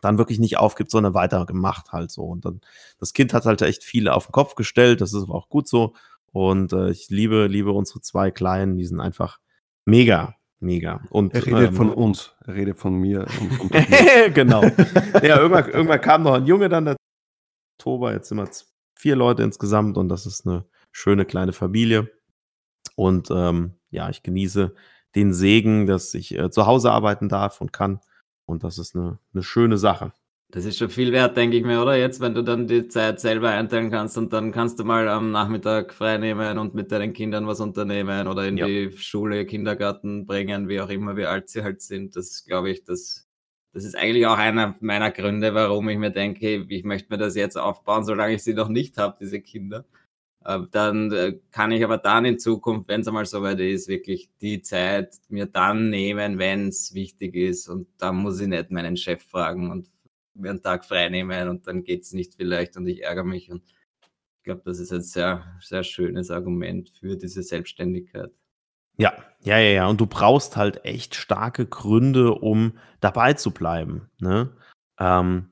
[0.00, 2.24] dann wirklich nicht aufgibt, sondern weitergemacht halt so.
[2.24, 2.60] Und dann,
[2.98, 5.68] das Kind hat halt echt viel auf den Kopf gestellt, das ist aber auch gut
[5.68, 5.94] so.
[6.32, 9.38] Und äh, ich liebe, liebe unsere zwei Kleinen, die sind einfach
[9.84, 10.34] mega.
[10.58, 11.00] mega.
[11.10, 13.26] Und, Er redet ähm, von uns, er redet von mir.
[13.40, 13.70] Und von
[14.34, 14.62] genau.
[15.22, 16.96] Ja, irgendwann, irgendwann kam noch ein Junge dann, der
[17.78, 18.48] Oktober, jetzt sind wir
[18.96, 22.10] vier Leute insgesamt und das ist eine schöne kleine Familie.
[22.96, 24.74] Und ähm, ja, ich genieße
[25.14, 28.00] den Segen, dass ich äh, zu Hause arbeiten darf und kann.
[28.46, 30.12] Und das ist eine, eine schöne Sache.
[30.50, 31.96] Das ist schon viel wert, denke ich mir, oder?
[31.96, 35.32] Jetzt, wenn du dann die Zeit selber einteilen kannst und dann kannst du mal am
[35.32, 38.66] Nachmittag frei nehmen und mit deinen Kindern was unternehmen oder in Ja.
[38.66, 42.14] die Schule, Kindergarten bringen, wie auch immer, wie alt sie halt sind.
[42.14, 43.26] Das glaube ich, das,
[43.72, 47.34] das ist eigentlich auch einer meiner Gründe, warum ich mir denke, ich möchte mir das
[47.34, 49.84] jetzt aufbauen, solange ich sie noch nicht habe, diese Kinder.
[50.44, 54.30] Äh, Dann äh, kann ich aber dann in Zukunft, wenn es einmal soweit ist, wirklich
[54.40, 57.68] die Zeit mir dann nehmen, wenn es wichtig ist.
[57.68, 59.88] Und dann muss ich nicht meinen Chef fragen und
[60.34, 63.50] mir einen Tag frei nehmen und dann geht's nicht vielleicht und ich ärgere mich.
[63.50, 63.62] Und
[64.38, 68.30] ich glaube, das ist ein sehr, sehr schönes Argument für diese Selbstständigkeit.
[68.96, 69.86] Ja, ja, ja, ja.
[69.88, 74.10] Und du brauchst halt echt starke Gründe, um dabei zu bleiben.
[74.18, 74.50] Ne?
[74.98, 75.50] Ähm,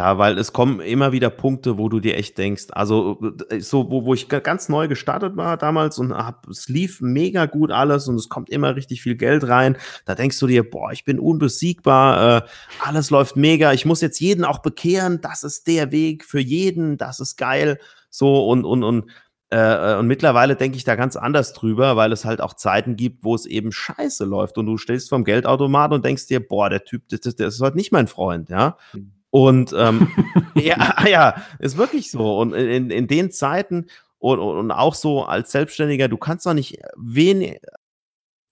[0.00, 3.90] da, weil es kommen immer wieder Punkte, wo du dir echt denkst, also äh, so,
[3.90, 7.70] wo, wo ich ga- ganz neu gestartet war damals und hab, es lief mega gut
[7.70, 9.76] alles und es kommt immer richtig viel Geld rein.
[10.06, 12.48] Da denkst du dir, boah, ich bin unbesiegbar, äh,
[12.82, 16.96] alles läuft mega, ich muss jetzt jeden auch bekehren, das ist der Weg für jeden,
[16.96, 17.78] das ist geil.
[18.08, 19.10] So und, und, und
[19.50, 23.22] äh, und mittlerweile denke ich da ganz anders drüber, weil es halt auch Zeiten gibt,
[23.22, 26.84] wo es eben scheiße läuft und du stehst vom Geldautomat und denkst dir, boah, der
[26.84, 28.78] Typ, das, das, ist halt nicht mein Freund, ja.
[28.94, 29.19] Mhm.
[29.30, 30.08] Und ähm,
[30.54, 32.38] ja, ja, ist wirklich so.
[32.38, 33.86] Und in, in den Zeiten
[34.18, 37.60] und, und auch so als Selbstständiger, du kannst doch nicht wenig,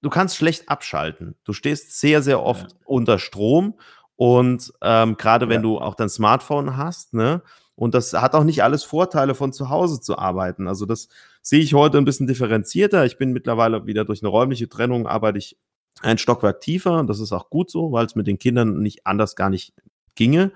[0.02, 1.34] du kannst schlecht abschalten.
[1.44, 3.74] Du stehst sehr, sehr oft unter Strom
[4.16, 5.62] und ähm, gerade wenn Ja.
[5.62, 7.42] du auch dein Smartphone hast, ne?
[7.74, 10.66] Und das hat auch nicht alles Vorteile, von zu Hause zu arbeiten.
[10.66, 11.08] Also das
[11.42, 13.04] sehe ich heute ein bisschen differenzierter.
[13.06, 15.56] Ich bin mittlerweile wieder durch eine räumliche Trennung, arbeite ich
[16.02, 17.04] ein Stockwerk tiefer.
[17.04, 19.74] Das ist auch gut so, weil es mit den Kindern nicht anders gar nicht
[20.18, 20.52] ginge.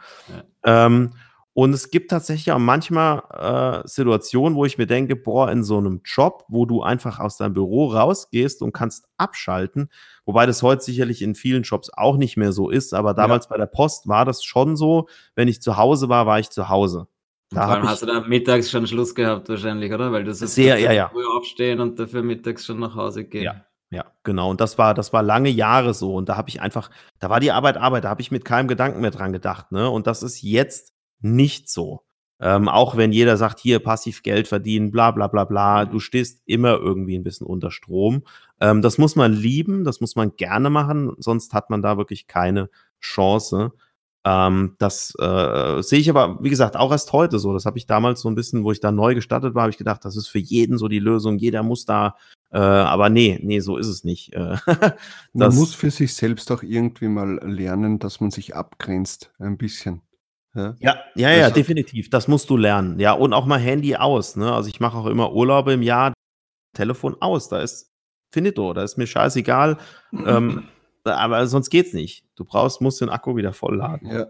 [0.64, 1.12] Ähm,
[1.54, 5.76] und es gibt tatsächlich auch manchmal äh, Situationen, wo ich mir denke, boah, in so
[5.76, 9.90] einem Job, wo du einfach aus deinem Büro rausgehst und kannst abschalten,
[10.24, 13.58] wobei das heute sicherlich in vielen Jobs auch nicht mehr so ist, aber damals bei
[13.58, 17.06] der Post war das schon so, wenn ich zu Hause war, war ich zu Hause.
[17.50, 20.10] Da vor allem hast du da mittags schon Schluss gehabt wahrscheinlich, oder?
[20.10, 21.10] Weil du so Sehr, ja, ja.
[21.10, 23.42] früh aufstehen und dafür mittags schon nach Hause gehen.
[23.42, 23.66] Ja.
[23.92, 24.50] Ja, genau.
[24.50, 26.14] Und das war, das war lange Jahre so.
[26.14, 28.66] Und da habe ich einfach, da war die Arbeit Arbeit, da habe ich mit keinem
[28.66, 29.70] Gedanken mehr dran gedacht.
[29.70, 29.88] Ne?
[29.90, 32.02] Und das ist jetzt nicht so.
[32.40, 36.42] Ähm, auch wenn jeder sagt, hier passiv Geld verdienen, bla bla bla bla, du stehst
[36.46, 38.22] immer irgendwie ein bisschen unter Strom.
[38.60, 42.26] Ähm, das muss man lieben, das muss man gerne machen, sonst hat man da wirklich
[42.26, 43.72] keine Chance.
[44.24, 47.52] Ähm, das äh, sehe ich aber, wie gesagt, auch erst heute so.
[47.52, 49.78] Das habe ich damals so ein bisschen, wo ich da neu gestartet war, habe ich
[49.78, 51.38] gedacht, das ist für jeden so die Lösung.
[51.38, 52.16] Jeder muss da,
[52.52, 54.32] äh, aber nee, nee, so ist es nicht.
[54.34, 59.32] Äh, Man das- muss für sich selbst auch irgendwie mal lernen, dass man sich abgrenzt,
[59.38, 60.02] ein bisschen.
[60.54, 60.76] Ja?
[60.80, 62.10] Ja, ja, ja, Also- definitiv.
[62.10, 63.00] Das musst du lernen.
[63.00, 64.36] Ja, und auch mal Handy aus.
[64.36, 64.52] Ne?
[64.52, 66.12] Also ich mache auch immer Urlaube im Jahr.
[66.74, 67.48] Telefon aus.
[67.48, 67.90] Da ist
[68.30, 68.72] finito.
[68.74, 69.78] Da ist mir scheißegal.
[70.12, 70.64] ähm,
[71.04, 72.24] aber sonst geht's nicht.
[72.36, 74.08] Du brauchst, musst den Akku wieder vollladen.
[74.10, 74.26] Ja.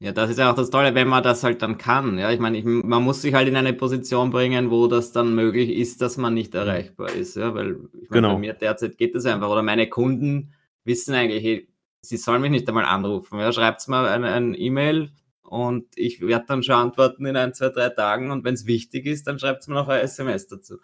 [0.00, 2.18] Ja, das ist ja auch das Tolle, wenn man das halt dann kann.
[2.18, 5.34] Ja, ich meine, ich, man muss sich halt in eine Position bringen, wo das dann
[5.34, 7.34] möglich ist, dass man nicht erreichbar ist.
[7.34, 8.32] Ja, weil ich meine, Genau.
[8.34, 9.48] bei mir derzeit geht das einfach.
[9.50, 10.52] Oder meine Kunden
[10.84, 11.68] wissen eigentlich, hey,
[12.00, 13.40] sie sollen mich nicht einmal anrufen.
[13.40, 15.10] Ja, schreibt mal ein, ein E-Mail
[15.42, 18.30] und ich werde dann schon antworten in ein, zwei, drei Tagen.
[18.30, 20.76] Und wenn es wichtig ist, dann schreibt mir noch ein SMS dazu.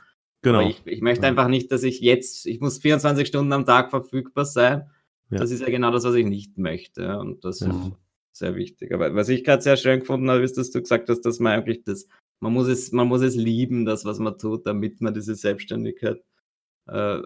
[0.42, 0.60] Genau.
[0.68, 1.28] Ich, ich möchte Ja.
[1.28, 4.90] einfach nicht, dass ich jetzt, ich muss 24 Stunden am Tag verfügbar sein.
[5.30, 5.38] Ja.
[5.38, 7.16] Das ist ja genau das, was ich nicht möchte.
[7.18, 7.92] Und das Ja.
[8.36, 8.92] Sehr wichtig.
[8.92, 11.52] Aber was ich gerade sehr schön gefunden habe, ist, dass du gesagt hast, dass man
[11.52, 12.08] eigentlich das,
[12.40, 16.22] man muss es, man muss es lieben, das, was man tut, damit man diese Selbstständigkeit
[16.88, 17.20] äh,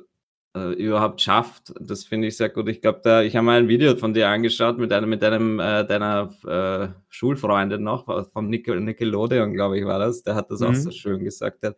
[0.56, 1.72] äh, überhaupt schafft.
[1.80, 2.68] Das finde ich sehr gut.
[2.68, 5.60] Ich glaube, da, ich habe mal ein Video von dir angeschaut mit einem, mit einem
[5.60, 10.22] äh, deiner äh, Schulfreundin noch, vom Nickel, Nickelodeon, glaube ich, war das.
[10.22, 10.74] Der hat das auch Mhm.
[10.74, 11.62] so schön gesagt.
[11.62, 11.74] Der,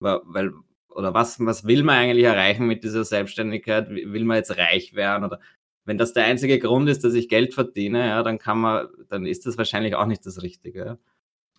[0.00, 0.52] weil,
[0.88, 3.90] oder was, was will man eigentlich erreichen mit dieser Selbstständigkeit?
[3.90, 5.24] Will man jetzt reich werden?
[5.24, 5.40] Oder
[5.84, 9.26] wenn das der einzige Grund ist, dass ich Geld verdiene, ja, dann kann man, dann
[9.26, 10.84] ist das wahrscheinlich auch nicht das Richtige.
[10.84, 10.98] Ja.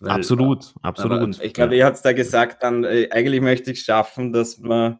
[0.00, 1.42] Weil- absolut, aber absolut.
[1.42, 4.98] ich glaube, ihr habt es da gesagt, dann äh, eigentlich möchte ich schaffen, dass man,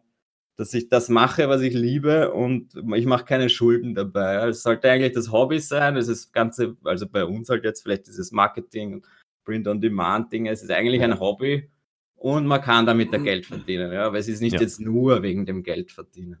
[0.55, 4.33] dass ich das mache, was ich liebe und ich mache keine Schulden dabei.
[4.35, 4.47] Ja.
[4.47, 5.97] Es sollte eigentlich das Hobby sein.
[5.97, 9.05] Es ist das Ganze, also bei uns halt jetzt vielleicht dieses Marketing und
[9.45, 10.47] Print-on-Demand-Ding.
[10.47, 11.69] Es ist eigentlich ein Hobby
[12.15, 13.91] und man kann damit da Geld verdienen.
[13.91, 14.05] Ja.
[14.07, 14.61] Aber es ist nicht Ja.
[14.61, 16.39] jetzt nur wegen dem Geld verdienen.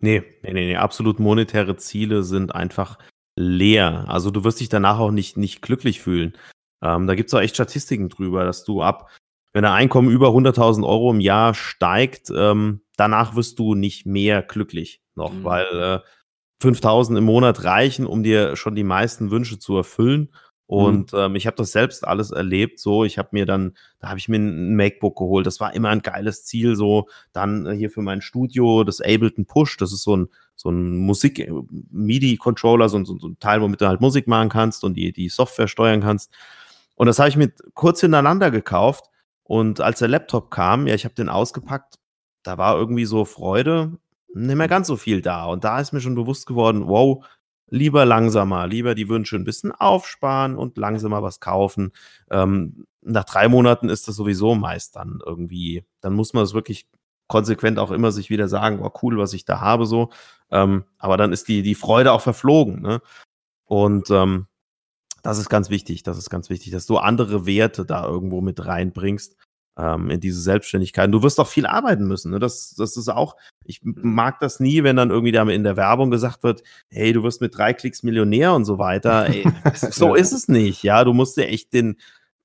[0.00, 2.98] Nee, nee, nee, nee, absolut monetäre Ziele sind einfach
[3.36, 4.04] leer.
[4.08, 6.36] Also du wirst dich danach auch nicht, nicht glücklich fühlen.
[6.82, 9.10] Ähm, da gibt's auch echt Statistiken drüber, dass du ab,
[9.52, 14.42] wenn dein Einkommen über 100.000 Euro im Jahr steigt, ähm, danach wirst du nicht mehr
[14.42, 15.44] glücklich noch, Mhm.
[15.44, 16.00] weil äh,
[16.62, 20.30] 5000 im Monat reichen, um dir schon die meisten Wünsche zu erfüllen.
[20.72, 22.78] Und ähm, ich habe das selbst alles erlebt.
[22.78, 25.44] So, ich habe mir dann, da habe ich mir ein MacBook geholt.
[25.46, 26.76] Das war immer ein geiles Ziel.
[26.76, 29.78] So, dann äh, hier für mein Studio das Ableton Push.
[29.78, 31.50] Das ist so ein so ein Musik äh,
[31.90, 34.94] MIDI Controller, so, ein- so, so ein Teil, womit du halt Musik machen kannst und
[34.94, 36.30] die die Software steuern kannst.
[36.94, 39.06] Und das habe ich mir kurz hintereinander gekauft.
[39.42, 41.94] Und als der Laptop kam, ja, ich habe den ausgepackt,
[42.44, 43.98] da war irgendwie so Freude,
[44.34, 45.46] nicht mehr ganz so viel da.
[45.46, 47.24] Und da ist mir schon bewusst geworden, wow,
[47.70, 51.92] lieber langsamer, lieber die Wünsche ein bisschen aufsparen und langsamer was kaufen.
[52.30, 56.86] Ähm, nach drei Monaten ist das sowieso meist dann irgendwie, dann muss man es wirklich
[57.28, 60.10] konsequent auch immer sich wieder sagen, oh cool, was ich da habe, so.
[60.50, 63.00] Ähm, aber dann ist die, die Freude auch verflogen, ne?
[63.66, 64.48] Und ähm,
[65.22, 68.66] das ist ganz wichtig, das ist ganz wichtig, dass du andere Werte da irgendwo mit
[68.66, 69.36] reinbringst
[69.80, 71.06] ähm, in diese Selbstständigkeit.
[71.06, 72.30] Und du wirst auch viel arbeiten müssen.
[72.32, 72.38] Ne?
[72.38, 76.10] Das, das ist auch, ich mag das nie, wenn dann irgendwie da in der Werbung
[76.10, 79.26] gesagt wird, hey, du wirst mit drei Klicks Millionär und so weiter.
[79.30, 80.82] Ey, so ist es nicht.
[80.82, 81.96] Ja, du musst dir echt den,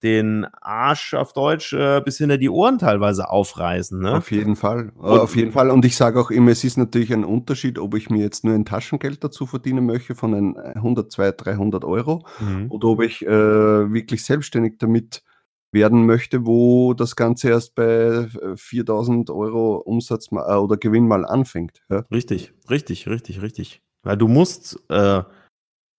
[0.03, 3.99] den Arsch auf Deutsch äh, bis hinter die Ohren teilweise aufreißen.
[3.99, 4.17] Ne?
[4.17, 4.91] Auf jeden Fall.
[4.97, 5.71] Äh, Und- auf jeden Fall.
[5.71, 8.53] Und ich sage auch immer, es ist natürlich ein Unterschied, ob ich mir jetzt nur
[8.53, 12.69] ein Taschengeld dazu verdienen möchte von ein 100, 200, 300 Euro Mhm.
[12.71, 15.23] oder ob ich äh, wirklich selbstständig damit
[15.71, 21.07] werden möchte, wo das Ganze erst bei äh, 4000 Euro Umsatz ma- äh, oder Gewinn
[21.07, 21.81] mal anfängt.
[21.89, 22.05] Ja?
[22.11, 23.81] Richtig, richtig, richtig, richtig.
[24.03, 25.23] Weil du musst, äh,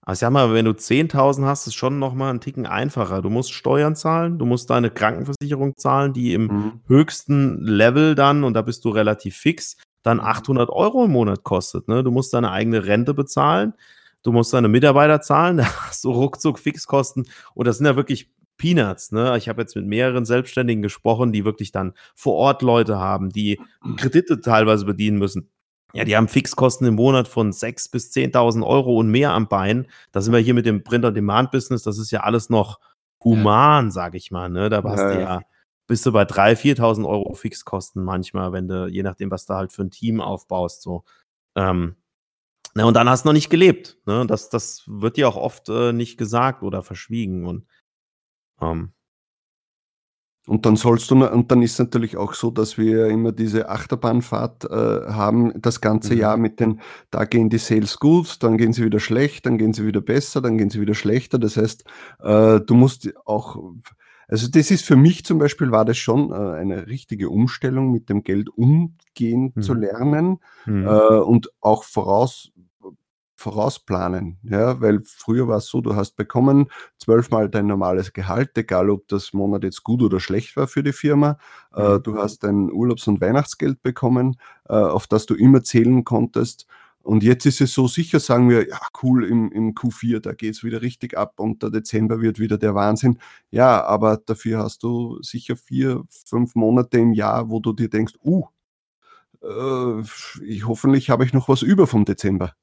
[0.08, 3.20] also sag mal, wenn du 10.000 hast, ist schon noch mal ein Ticken einfacher.
[3.22, 6.80] Du musst Steuern zahlen, du musst deine Krankenversicherung zahlen, die im Mhm.
[6.86, 10.24] höchsten Level dann, und da bist du relativ fix, dann Mhm.
[10.24, 11.88] 800 Euro im Monat kostet.
[11.88, 12.04] Ne?
[12.04, 13.74] Du musst deine eigene Rente bezahlen,
[14.22, 15.56] du musst deine Mitarbeiter zahlen,
[15.88, 17.26] da hast du ruckzuck Fixkosten.
[17.54, 19.12] Und das sind ja wirklich Peanuts.
[19.12, 19.36] Ne?
[19.36, 23.60] Ich habe jetzt mit mehreren Selbstständigen gesprochen, die wirklich dann vor Ort Leute haben, die
[23.96, 25.50] Kredite teilweise bedienen müssen.
[25.92, 29.86] Ja, die haben Fixkosten im Monat von 6.000 bis 10.000 Euro und mehr am Bein.
[30.12, 31.84] Da sind wir hier mit dem Print-on-Demand-Business.
[31.84, 32.80] Das ist ja alles noch
[33.24, 34.50] human, sage ich mal.
[34.50, 34.68] Ne?
[34.68, 35.20] Da hast Ja, du ja.
[35.20, 35.40] ja,
[35.86, 39.72] bist du bei 3.000, 4.000 Euro Fixkosten manchmal, wenn du, je nachdem, was du halt
[39.72, 40.82] für ein Team aufbaust.
[40.82, 41.04] So.
[41.56, 41.96] Ähm,
[42.74, 43.96] na, und dann hast du noch nicht gelebt.
[44.04, 44.26] Ne?
[44.26, 47.46] Das, das wird dir auch oft äh, nicht gesagt oder verschwiegen.
[47.46, 47.64] Und
[48.60, 48.92] ähm,
[50.48, 54.64] Und dann sollst du, und dann ist natürlich auch so, dass wir immer diese Achterbahnfahrt
[54.66, 54.68] äh,
[55.12, 56.20] haben, das ganze Mhm.
[56.20, 59.72] Jahr mit den, da gehen die Sales gut, dann gehen sie wieder schlecht, dann gehen
[59.72, 61.40] sie wieder besser, dann gehen sie wieder schlechter.
[61.40, 61.84] Das heißt,
[62.20, 63.56] äh, du musst auch,
[64.28, 68.08] also das ist für mich zum Beispiel, war das schon äh, eine richtige Umstellung, mit
[68.08, 69.80] dem Geld umgehen zu Mhm.
[69.80, 70.86] lernen hm.
[70.86, 70.88] äh,
[71.18, 72.52] und auch voraus,
[73.36, 74.38] vorausplanen.
[74.42, 76.66] Ja, weil früher war es so, du hast bekommen
[76.98, 80.92] zwölfmal dein normales Gehalt, egal ob das Monat jetzt gut oder schlecht war für die
[80.92, 81.38] Firma.
[81.74, 82.02] Äh, Mhm.
[82.02, 84.36] du hast dein Urlaubs- und Weihnachtsgeld bekommen,
[84.68, 86.66] äh, auf das du immer zählen konntest.
[87.02, 90.54] Und jetzt ist es so, sicher sagen wir, ja, cool, im, im Q4, da geht
[90.54, 93.18] es wieder richtig ab und der Dezember wird wieder der Wahnsinn.
[93.50, 98.14] Ja, aber dafür hast du sicher vier, fünf Monate im Jahr, wo du dir denkst,
[98.24, 98.46] uh,
[99.42, 100.02] äh,
[100.44, 102.54] ich, hoffentlich habe ich noch was über vom Dezember.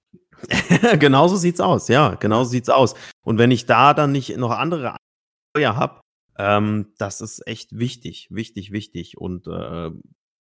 [1.00, 2.96] genauso sieht's aus, ja, genauso sieht's aus.
[3.24, 4.98] Und wenn ich da dann nicht noch andere
[5.52, 6.02] Steuer habe,
[6.38, 9.18] ähm, das ist echt wichtig, wichtig, wichtig.
[9.18, 9.92] Und äh,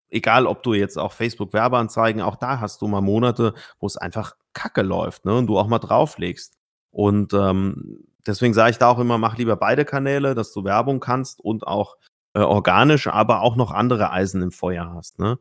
[0.09, 4.35] egal, ob du jetzt auch Facebook-Werbeanzeigen, auch da hast du mal Monate, wo es einfach
[4.53, 5.35] kacke läuft, ne?
[5.37, 6.57] Und du auch mal drauflegst.
[6.91, 10.99] Und ähm, deswegen sage ich da auch immer, mach lieber beide Kanäle, dass du Werbung
[10.99, 11.97] kannst und auch
[12.33, 15.39] äh, organisch, aber auch noch andere Eisen im Feuer hast, ne?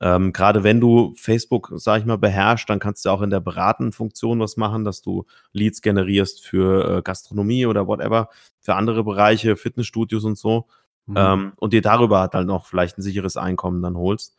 [0.00, 3.40] Ähm, Gerade wenn du Facebook, sag ich mal, beherrschst, dann kannst du auch in der
[3.40, 8.28] beratenden Funktion was machen, dass du Leads generierst für äh, Gastronomie oder whatever,
[8.60, 10.66] für andere Bereiche, Fitnessstudios und so.
[11.06, 11.16] Mhm.
[11.16, 14.36] Ähm, und dir darüber halt dann noch vielleicht ein sicheres Einkommen dann holst.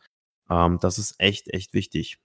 [0.50, 2.18] Ähm, das ist echt, echt wichtig.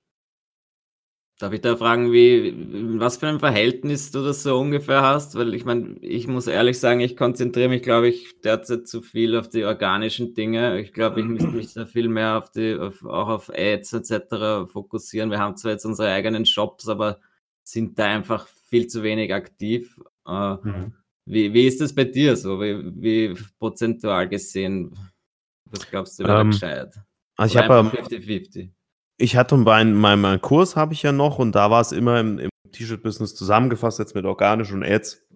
[1.42, 2.54] Darf ich da fragen, wie,
[3.00, 5.34] was für ein Verhältnis du das so ungefähr hast?
[5.34, 9.36] Weil ich meine, ich muss ehrlich sagen, ich konzentriere mich, glaube ich, derzeit zu viel
[9.36, 10.80] auf die organischen Dinge.
[10.80, 14.72] Ich glaube, ich müsste mich da viel mehr auf die, auf, auch auf Ads etc.
[14.72, 15.32] fokussieren.
[15.32, 17.20] Wir haben zwar jetzt unsere eigenen Shops, aber
[17.64, 20.00] sind da einfach viel zu wenig aktiv.
[20.28, 20.58] Äh,
[21.26, 22.62] wie, wie ist das bei dir so?
[22.62, 24.96] Wie, wie prozentual gesehen?
[25.66, 26.94] Was glaubst du, wäre da Ähm, gescheit?
[27.36, 28.70] Also ich Oder habe einfach 50-50.
[29.22, 32.20] Ich hatte bei meinem, meinem Kurs habe ich ja noch und da war es immer
[32.20, 35.28] im, im T-Shirt-Business zusammengefasst, jetzt mit organisch und Ads,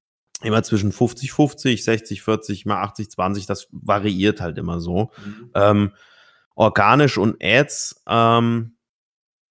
[0.41, 5.11] immer zwischen 50-50, 60-40, mal 80-20, das variiert halt immer so.
[5.23, 5.51] Mhm.
[5.53, 5.91] Ähm,
[6.55, 8.75] organisch und Ads, ähm,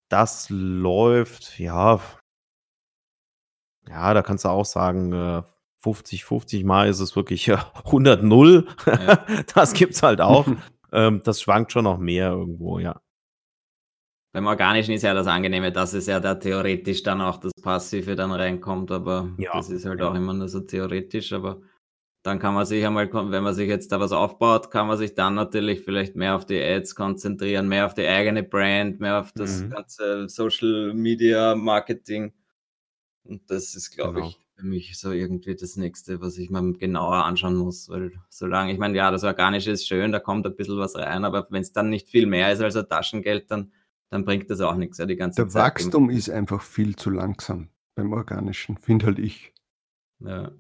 [0.09, 2.01] das läuft, ja,
[3.88, 5.42] ja, da kannst du auch sagen, äh,
[5.81, 8.66] 50, 50 Mal ist es wirklich äh, 100, 0.
[8.87, 9.25] Ja.
[9.55, 10.49] das gibt's halt auch.
[10.92, 13.01] ähm, das schwankt schon noch mehr irgendwo, ja.
[14.35, 18.16] Beim Organischen ist ja das Angenehme, dass es ja da theoretisch dann auch das Passive
[18.16, 21.62] dann reinkommt, aber Ja, das ist halt auch immer nur so theoretisch, aber
[22.25, 25.14] dann kann man sich einmal, wenn man sich jetzt da was aufbaut, kann man sich
[25.14, 29.31] dann natürlich vielleicht mehr auf die Ads konzentrieren, mehr auf die eigene Brand, mehr auf
[29.33, 29.70] das Mhm.
[29.70, 32.33] ganze Social Media Marketing.
[33.25, 34.29] Und das ist, glaube Genau.
[34.29, 38.73] ich, für mich so irgendwie das nächste, was ich mir genauer anschauen muss, weil solange,
[38.73, 41.62] ich meine, ja, das Organische ist schön, da kommt ein bisschen was rein, aber wenn
[41.62, 43.73] es dann nicht viel mehr ist als ein Taschengeld, dann,
[44.10, 45.62] dann bringt das auch nichts, ja, die ganze Der Zeit.
[45.62, 49.52] Wachstum ist einfach viel zu langsam beim Organischen, finde halt ich.
[50.20, 50.50] Ja.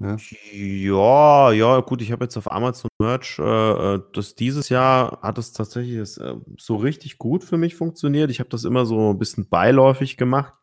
[0.00, 0.16] Ja.
[0.52, 5.38] Ja, ja, gut, ich habe jetzt auf Amazon Merch, äh, äh, das dieses Jahr hat
[5.38, 8.30] es tatsächlich das, äh, so richtig gut für mich funktioniert.
[8.30, 10.54] Ich habe das immer so ein bisschen beiläufig gemacht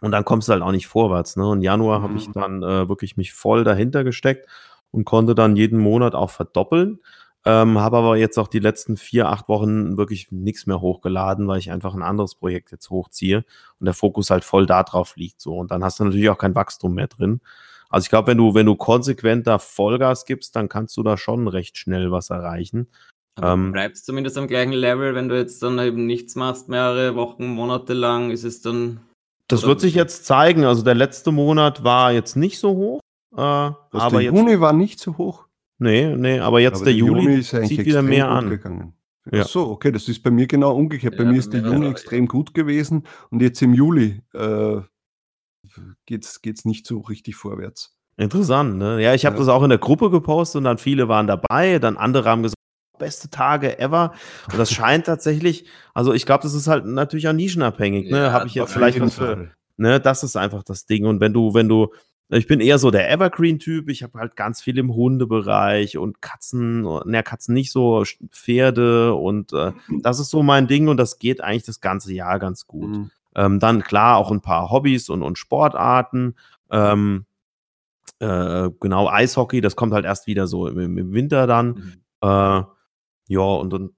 [0.00, 1.36] und dann kommst du halt auch nicht vorwärts.
[1.36, 1.52] Ne?
[1.52, 2.32] Im Januar habe ich Mhm.
[2.32, 4.48] dann äh, wirklich mich voll dahinter gesteckt
[4.90, 6.98] und konnte dann jeden Monat auch verdoppeln.
[7.44, 11.58] Ähm, habe aber jetzt auch die letzten vier, acht Wochen wirklich nichts mehr hochgeladen, weil
[11.58, 13.44] ich einfach ein anderes Projekt jetzt hochziehe
[13.80, 15.40] und der Fokus halt voll da drauf liegt.
[15.40, 15.56] So.
[15.56, 17.40] Und dann hast du natürlich auch kein Wachstum mehr drin.
[17.90, 21.16] Also ich glaube, wenn du, wenn du konsequent da Vollgas gibst, dann kannst du da
[21.16, 22.86] schon recht schnell was erreichen.
[23.34, 26.68] Aber Ähm, du bleibst zumindest am gleichen Level, wenn du jetzt dann eben nichts machst,
[26.68, 29.00] mehrere Wochen, Monate lang, ist es dann.
[29.48, 30.64] Das wird sich jetzt zeigen.
[30.64, 33.00] Also der letzte Monat war jetzt nicht so hoch.
[33.36, 35.46] Äh, aber der jetzt, Juni war nicht so hoch.
[35.82, 38.48] Nee, nee, aber jetzt aber der Juli ist eigentlich zieht wieder mehr an.
[38.48, 38.94] Gegangen.
[39.30, 39.42] Ja.
[39.42, 41.16] Ach so, okay, das ist bei mir genau umgekehrt.
[41.16, 44.80] Bei Ja, mir ist der Juni extrem gut gewesen und jetzt im Juli äh,
[46.06, 47.96] geht's geht's nicht so richtig vorwärts.
[48.16, 49.00] Interessant, ne?
[49.02, 49.40] Ja, ich habe Ja.
[49.40, 52.56] das auch in der Gruppe gepostet und dann viele waren dabei, dann andere haben gesagt,
[52.98, 54.12] beste Tage ever.
[54.52, 58.18] Und das scheint tatsächlich, also ich glaube, das ist halt natürlich auch nischenabhängig, ne?
[58.18, 59.98] Ja, habe ich jetzt vielleicht was für, ne?
[60.00, 61.06] Das ist einfach das Ding.
[61.06, 61.92] Und wenn du, wenn du,
[62.38, 66.82] ich bin eher so der Evergreen-Typ, ich habe halt ganz viel im Hundebereich und Katzen,
[66.82, 71.42] ne, Katzen nicht so, Pferde und äh, das ist so mein Ding und das geht
[71.42, 72.90] eigentlich das ganze Jahr ganz gut.
[72.90, 73.10] Mhm.
[73.34, 76.36] Ähm, dann klar auch ein paar Hobbys und, und Sportarten.
[76.70, 77.26] Ähm,
[78.18, 81.68] äh, genau, Eishockey, das kommt halt erst wieder so im, im Winter dann.
[81.68, 81.92] Mhm.
[82.22, 82.62] Äh,
[83.28, 83.90] ja, und dann,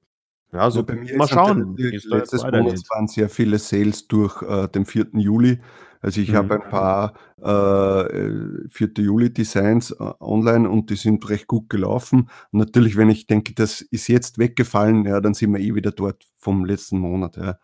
[0.53, 4.09] ja, so Ja, bei mir mal halt schauen, jetzt letztes Monat waren sehr viele Sales
[4.09, 5.09] durch äh, den 4.
[5.15, 5.61] Juli.
[6.05, 6.37] Also ich Mhm.
[6.37, 8.91] habe ein paar äh, 4.
[8.99, 12.29] Juli Designs äh, online und die sind recht gut gelaufen.
[12.53, 15.93] Und natürlich, wenn ich denke, das ist jetzt weggefallen, ja, dann sind wir eh wieder
[15.93, 17.37] dort vom letzten Monat.
[17.37, 17.59] Ja.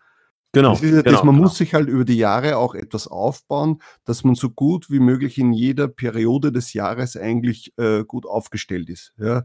[0.52, 1.46] Genau, Das ist ja genau, das, man genau.
[1.46, 5.36] muss sich halt über die Jahre auch etwas aufbauen, dass man so gut wie möglich
[5.38, 9.12] in jeder Periode des Jahres eigentlich äh, gut aufgestellt ist.
[9.18, 9.44] Ja.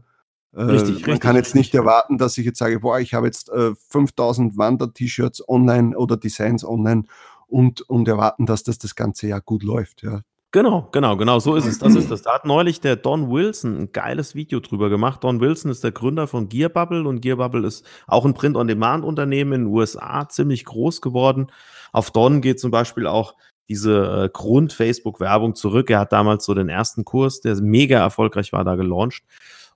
[0.54, 1.80] Äh, Richtig, man richtig, kann jetzt nicht richtig.
[1.80, 6.64] erwarten, dass ich jetzt sage, boah, ich habe jetzt äh, 5000 Wander-T-Shirts online oder Designs
[6.64, 7.04] online
[7.46, 10.02] und, und erwarten, dass das das ganze Jahr gut läuft.
[10.02, 10.22] Ja.
[10.52, 11.78] Genau, genau, genau, so ist es.
[11.78, 12.22] Das ist das.
[12.22, 15.22] Da hat neulich der Don Wilson ein geiles Video drüber gemacht.
[15.22, 19.72] Don Wilson ist der Gründer von Gearbubble und Gearbubble ist auch ein Print-on-Demand-Unternehmen in den
[19.74, 21.48] USA, ziemlich groß geworden.
[21.92, 23.34] Auf Don geht zum Beispiel auch
[23.68, 25.90] diese äh, Grund-Facebook-Werbung zurück.
[25.90, 29.24] Er hat damals so den ersten Kurs, der mega erfolgreich war, da gelauncht.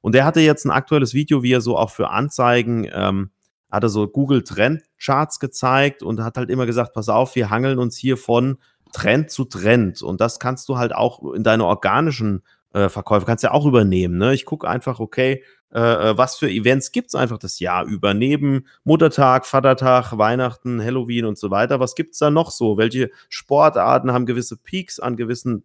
[0.01, 3.31] Und der hatte jetzt ein aktuelles Video, wie er so auch für Anzeigen, ähm,
[3.71, 7.51] hat er so Google Trend Charts gezeigt und hat halt immer gesagt, pass auf, wir
[7.51, 8.59] hangeln uns hier von
[8.93, 10.03] Trend zu Trend.
[10.03, 14.19] Und das kannst du halt auch in deine organischen äh, Verkäufe, kannst ja auch übernehmen.
[14.19, 14.35] Ne?
[14.35, 18.15] Ich gucke einfach, okay, äh, äh, was für Events gibt's einfach das Jahr über?
[18.15, 21.79] Neben Muttertag, Vatertag, Weihnachten, Halloween und so weiter.
[21.79, 22.77] Was gibt's da noch so?
[22.77, 25.65] Welche Sportarten haben gewisse Peaks an gewissen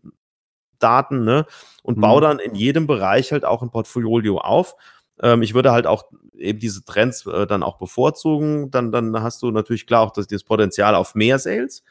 [0.78, 1.46] Daten, ne?
[1.84, 2.02] Und Mhm.
[2.02, 4.76] baue dann in jedem Bereich halt auch ein Portfolio auf.
[5.22, 6.06] Ähm, ich würde halt auch
[6.38, 8.72] eben diese Trends äh, dann auch bevorzugen.
[8.72, 11.84] Dann, dann hast du natürlich klar auch das, das Potenzial auf mehr Sales.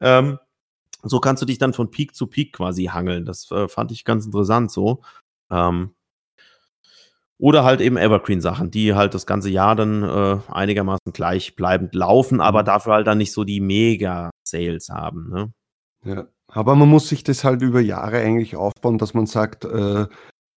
[0.00, 0.38] Ähm,
[1.02, 3.24] so kannst du dich dann von Peak zu Peak quasi hangeln.
[3.24, 5.02] Das äh, fand ich ganz interessant so.
[5.50, 5.94] Ähm,
[7.38, 12.60] oder halt eben Evergreen-Sachen, die halt das ganze Jahr dann äh, einigermaßen gleichbleibend laufen, aber
[12.62, 12.66] Mhm.
[12.66, 15.30] dafür halt dann nicht so die Mega-Sales haben.
[15.30, 15.52] Ne?
[16.04, 16.26] Ja.
[16.48, 20.06] Aber man muss sich das halt über Jahre eigentlich aufbauen, dass man sagt, äh,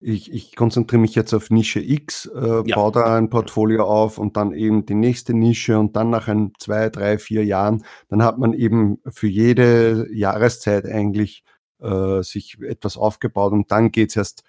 [0.04, 2.76] ich, ich konzentriere mich jetzt auf Nische X, äh, Ja.
[2.76, 6.52] baue da ein Portfolio auf und dann eben die nächste Nische und dann nach ein,
[6.60, 11.44] zwei, drei, vier Jahren, dann hat man eben für jede Jahreszeit eigentlich
[11.82, 14.46] äh, sich etwas aufgebaut und dann geht's erst, ziem-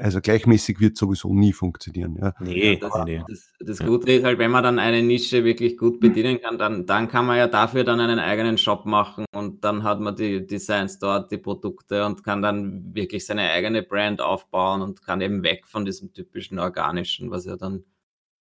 [0.00, 2.16] also gleichmäßig wird sowieso nie funktionieren.
[2.20, 2.34] Ja.
[2.40, 2.92] Nee, das,
[3.28, 3.86] das, das Ja.
[3.86, 7.26] Gute ist halt, wenn man dann eine Nische wirklich gut bedienen kann, dann, dann kann
[7.26, 11.30] man ja dafür dann einen eigenen Shop machen und dann hat man die Designs dort,
[11.30, 15.84] die Produkte und kann dann wirklich seine eigene Brand aufbauen und kann eben weg von
[15.84, 17.84] diesem typischen organischen, was ja dann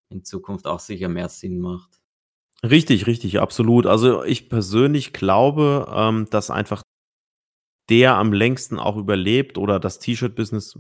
[0.10, 2.00] in Zukunft auch sicher mehr Sinn macht.
[2.64, 3.86] Richtig, richtig, absolut.
[3.86, 6.84] Also ich persönlich glaube, ähm, dass einfach
[7.90, 10.78] der am längsten auch überlebt oder das T-Shirt-Business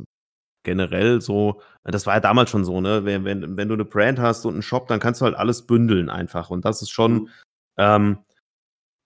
[0.68, 3.06] generell so, das war ja damals schon so, ne?
[3.06, 5.66] Wenn, wenn, wenn du eine Brand hast und einen Shop, dann kannst du halt alles
[5.66, 6.50] bündeln einfach.
[6.50, 7.30] Und das ist schon,
[7.78, 8.20] ähm,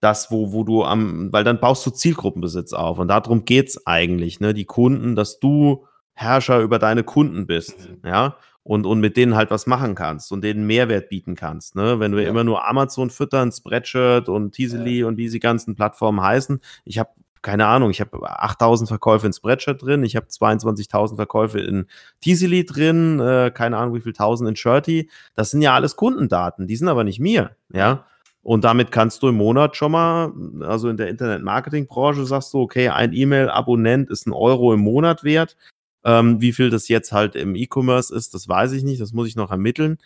[0.00, 4.40] das, wo, wo du am, weil dann baust du Zielgruppenbesitz auf und darum geht's eigentlich,
[4.40, 4.52] ne?
[4.52, 8.08] Die Kunden, dass du Herrscher über deine Kunden bist, mhm.
[8.08, 11.76] ja, und, und mit denen halt was machen kannst und denen Mehrwert bieten kannst.
[11.76, 12.00] Ne?
[12.00, 12.28] Wenn wir ja.
[12.28, 15.06] immer nur Amazon füttern, Spreadshirt und Teasely ja.
[15.06, 17.10] und wie sie ganzen Plattformen heißen, ich habe
[17.42, 21.86] keine Ahnung, ich habe 8000 Verkäufe in Spreadshirt drin, ich habe 22.000 Verkäufe in
[22.20, 25.10] Teasely drin, äh, keine Ahnung wie viel tausend in Shirty.
[25.34, 28.06] Das sind ja alles Kundendaten, die sind aber nicht mir, ja.
[28.42, 30.32] Und damit kannst du im Monat schon mal,
[30.62, 35.56] also in der Internet-Marketing-Branche sagst du, okay, ein E-Mail-Abonnent ist ein Euro im Monat wert.
[36.04, 39.28] Ähm, wie viel das jetzt halt im E-Commerce ist, das weiß ich nicht, das muss
[39.28, 39.98] ich noch ermitteln.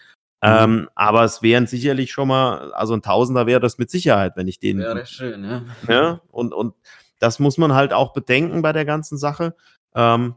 [0.43, 0.49] Mhm.
[0.49, 4.49] Ähm, aber es wären sicherlich schon mal, also ein Tausender wäre das mit Sicherheit, wenn
[4.49, 4.79] ich den.
[4.79, 5.63] Wäre schön, ja.
[5.89, 6.75] ja und, und
[7.19, 9.55] das muss man halt auch bedenken bei der ganzen Sache.
[9.95, 10.35] Ähm,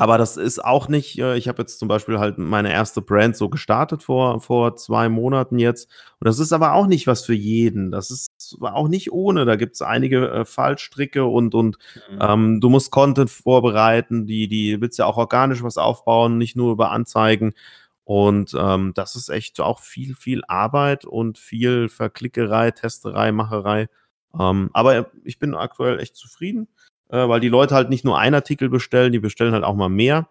[0.00, 3.36] aber das ist auch nicht, äh, ich habe jetzt zum Beispiel halt meine erste Brand
[3.36, 5.90] so gestartet vor, vor zwei Monaten jetzt.
[6.20, 7.90] Und das ist aber auch nicht was für jeden.
[7.90, 8.28] Das ist
[8.60, 9.44] auch nicht ohne.
[9.44, 11.78] Da gibt es einige äh, Fallstricke und, und
[12.12, 12.18] mhm.
[12.20, 16.70] ähm, du musst Content vorbereiten, die, die willst ja auch organisch was aufbauen, nicht nur
[16.70, 17.54] über Anzeigen.
[18.04, 23.88] Und ähm, das ist echt auch viel, viel Arbeit und viel Verklickerei, Testerei, Macherei.
[24.38, 26.68] Ähm, aber ich bin aktuell echt zufrieden
[27.08, 29.88] äh, weil die Leute halt nicht nur einen Artikel bestellen, die bestellen halt auch mal
[29.88, 30.28] mehr.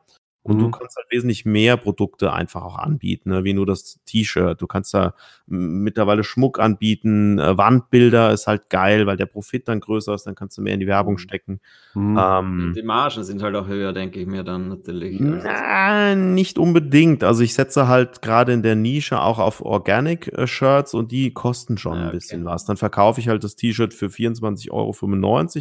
[0.47, 0.59] Und mhm.
[0.61, 3.43] du kannst halt wesentlich mehr Produkte einfach auch anbieten, ne?
[3.43, 4.61] wie nur das T-Shirt.
[4.61, 5.13] Du kannst da
[5.45, 10.35] mittlerweile Schmuck anbieten, äh, Wandbilder ist halt geil, weil der Profit dann größer ist, dann
[10.35, 11.19] kannst du mehr in die Werbung mhm.
[11.19, 11.59] stecken.
[11.95, 12.17] Mhm.
[12.17, 15.19] Ähm, die Margen sind halt auch höher, denke ich mir dann natürlich.
[15.19, 17.25] Na, nicht unbedingt.
[17.25, 21.97] Also ich setze halt gerade in der Nische auch auf Organic-Shirts und die kosten schon
[21.97, 22.53] ja, ein bisschen okay.
[22.53, 22.63] was.
[22.63, 24.93] Dann verkaufe ich halt das T-Shirt für 24,95 Euro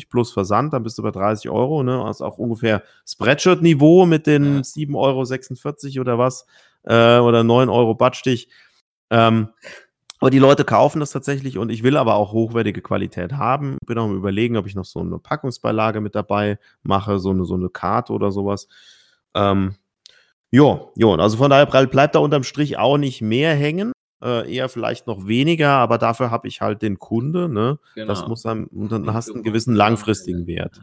[0.08, 2.04] plus Versand, dann bist du bei 30 Euro, ne?
[2.04, 6.46] Also auch ungefähr Spreadshirt-Niveau mit den ja 7,46 Euro oder was,
[6.84, 8.48] äh, oder 9 Euro Badstich.
[9.10, 9.48] Ähm,
[10.18, 13.76] aber die Leute kaufen das tatsächlich und ich will aber auch hochwertige Qualität haben.
[13.86, 17.44] Bin auch am überlegen, ob ich noch so eine Packungsbeilage mit dabei mache, so eine,
[17.44, 18.66] so eine Karte oder sowas.
[19.34, 19.74] Ähm,
[20.50, 23.92] jo, jo, also von daher bleibt da unterm Strich auch nicht mehr hängen.
[24.22, 27.78] Äh, eher vielleicht noch weniger, aber dafür habe ich halt den Kunde, ne?
[27.94, 28.06] Genau.
[28.06, 30.80] Das muss dann, und dann hast du einen gewissen langfristigen Wert.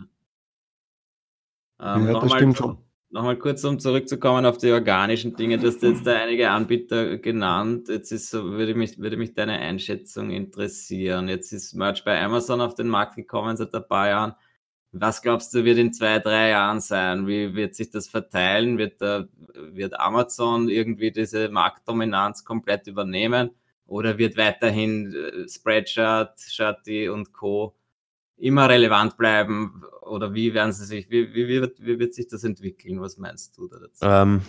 [1.82, 2.78] Ähm, ja, das stimmt schon
[3.14, 7.88] nochmal kurz, um zurückzukommen auf die organischen Dinge, du hast jetzt da einige Anbieter genannt.
[7.88, 11.30] Jetzt ist würde mich, würde mich deine Einschätzung interessieren.
[11.30, 14.34] Jetzt ist Merch bei Amazon auf den Markt gekommen seit ein paar Jahren.
[14.92, 17.28] Was glaubst du, wird in zwei, drei Jahren sein?
[17.28, 18.78] Wie wird sich das verteilen?
[18.78, 23.52] Wird, da, wird Amazon irgendwie diese Marktdominanz komplett übernehmen?
[23.86, 27.76] Oder wird weiterhin äh, Spreadshirt, Shirty und Co.
[28.38, 29.84] immer relevant bleiben?
[30.06, 33.02] oder wie werden sie sich, wie, wie, wird, wie wird sich das entwickeln?
[33.02, 34.00] Was meinst du da dazu?
[34.06, 34.42] Ähm,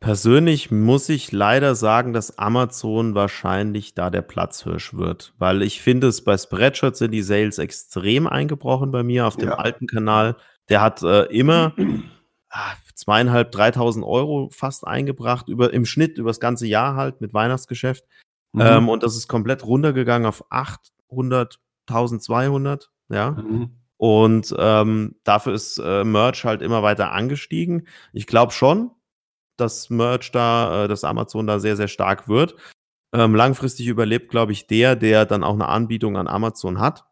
[0.00, 6.08] persönlich muss ich leider sagen, dass Amazon wahrscheinlich da der Platzhirsch wird, weil ich finde
[6.08, 9.54] es bei Spreadshirt sind die Sales extrem eingebrochen bei mir auf dem ja.
[9.56, 10.36] alten Kanal.
[10.68, 11.74] Der hat äh, immer
[12.50, 17.34] ah, zweieinhalb, dreitausend Euro fast eingebracht, über, im Schnitt über das ganze Jahr halt mit
[17.34, 18.04] Weihnachtsgeschäft.
[18.52, 18.60] Mhm.
[18.60, 23.32] Ähm, und das ist komplett runtergegangen auf 800, 1200, ja.
[23.32, 23.70] Mhm.
[23.98, 27.86] Und ähm, dafür ist äh, Merch halt immer weiter angestiegen.
[28.12, 28.90] Ich glaube schon,
[29.56, 32.56] dass Merch da, äh, dass Amazon da sehr, sehr stark wird.
[33.14, 37.06] Ähm, langfristig überlebt, glaube ich, der, der dann auch eine Anbietung an Amazon hat.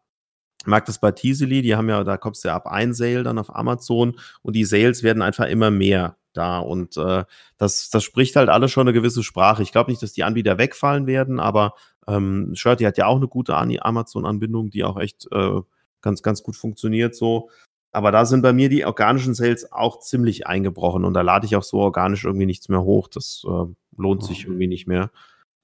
[0.61, 3.23] Ich mag das bei Teasely, die haben ja, da kommst du ja ab ein Sale
[3.23, 7.23] dann auf Amazon und die Sales werden einfach immer mehr da und äh,
[7.57, 9.63] das, das spricht halt alles schon eine gewisse Sprache.
[9.63, 11.75] Ich glaube nicht, dass die Anbieter wegfallen werden, aber
[12.07, 15.61] ähm, Shirty hat ja auch eine gute Amazon-Anbindung, die auch echt äh,
[16.05, 17.49] ganz, ganz gut funktioniert so.
[17.91, 21.55] Aber da sind bei mir die organischen Sales auch ziemlich eingebrochen und da lade ich
[21.55, 23.07] auch so organisch irgendwie nichts mehr hoch.
[23.07, 23.65] Das äh,
[23.97, 24.53] lohnt sich mhm.
[24.53, 25.11] irgendwie nicht mehr.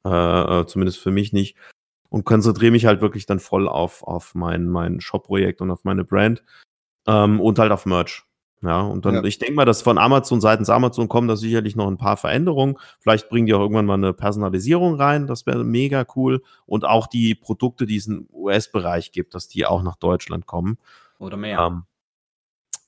[0.05, 1.55] Äh, äh, zumindest für mich nicht.
[2.09, 6.03] Und konzentriere mich halt wirklich dann voll auf, auf mein, mein Shop-Projekt und auf meine
[6.03, 6.43] Brand
[7.07, 8.25] ähm, und halt auf Merch.
[8.63, 9.23] Ja, und dann, ja.
[9.23, 12.77] ich denke mal, dass von Amazon, seitens Amazon kommen da sicherlich noch ein paar Veränderungen.
[12.99, 15.25] Vielleicht bringen die auch irgendwann mal eine Personalisierung rein.
[15.25, 16.43] Das wäre mega cool.
[16.67, 20.77] Und auch die Produkte, die es im US-Bereich gibt, dass die auch nach Deutschland kommen.
[21.17, 21.59] Oder mehr.
[21.59, 21.83] Ähm,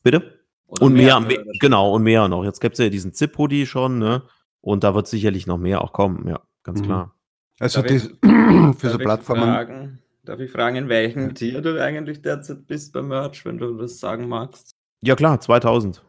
[0.04, 0.40] bitte?
[0.68, 2.44] Oder und mehr, mehr genau, und mehr noch.
[2.44, 4.24] Jetzt gibt es ja diesen Zip-Hoodie schon, ne?
[4.62, 6.86] Und da wird sicherlich noch mehr auch kommen, ja, ganz mhm.
[6.86, 7.16] klar.
[7.60, 8.00] Also die,
[8.78, 9.44] für so Plattformen.
[9.44, 13.78] Fragen, darf ich fragen, in welchem Tier du eigentlich derzeit bist beim Merch, wenn du
[13.78, 14.73] das sagen magst?
[15.04, 16.04] Ja, klar, 2000.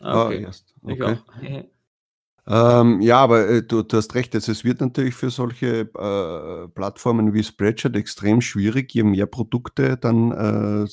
[0.00, 0.46] Ah, okay.
[0.46, 1.64] Ah, okay.
[2.48, 6.68] Ähm, ja, aber äh, du, du, hast recht, also es wird natürlich für solche äh,
[6.68, 10.86] Plattformen wie Spreadshirt extrem schwierig, je mehr Produkte dann äh,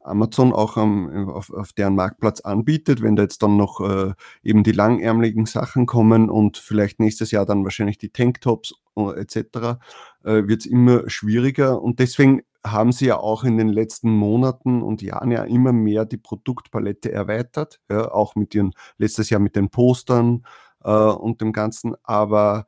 [0.00, 4.12] Amazon auch am, auf, auf, deren Marktplatz anbietet, wenn da jetzt dann noch äh,
[4.42, 9.78] eben die langärmeligen Sachen kommen und vielleicht nächstes Jahr dann wahrscheinlich die Tanktops etc.,
[10.24, 11.82] äh, wird es immer schwieriger.
[11.82, 16.06] Und deswegen haben sie ja auch in den letzten Monaten und Jahren ja immer mehr
[16.06, 20.46] die Produktpalette erweitert, ja, auch mit ihren, letztes Jahr mit den Postern
[20.82, 21.94] äh, und dem Ganzen.
[22.04, 22.66] Aber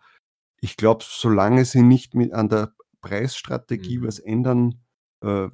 [0.61, 4.07] ich glaube, solange sie nicht mit an der Preisstrategie Mhm.
[4.07, 4.81] was ändern,
[5.23, 5.49] äh,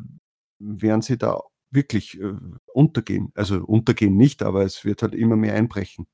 [0.58, 2.34] werden sie da wirklich äh,
[2.74, 3.32] untergehen.
[3.34, 6.06] Also untergehen nicht, aber es wird halt immer mehr einbrechen.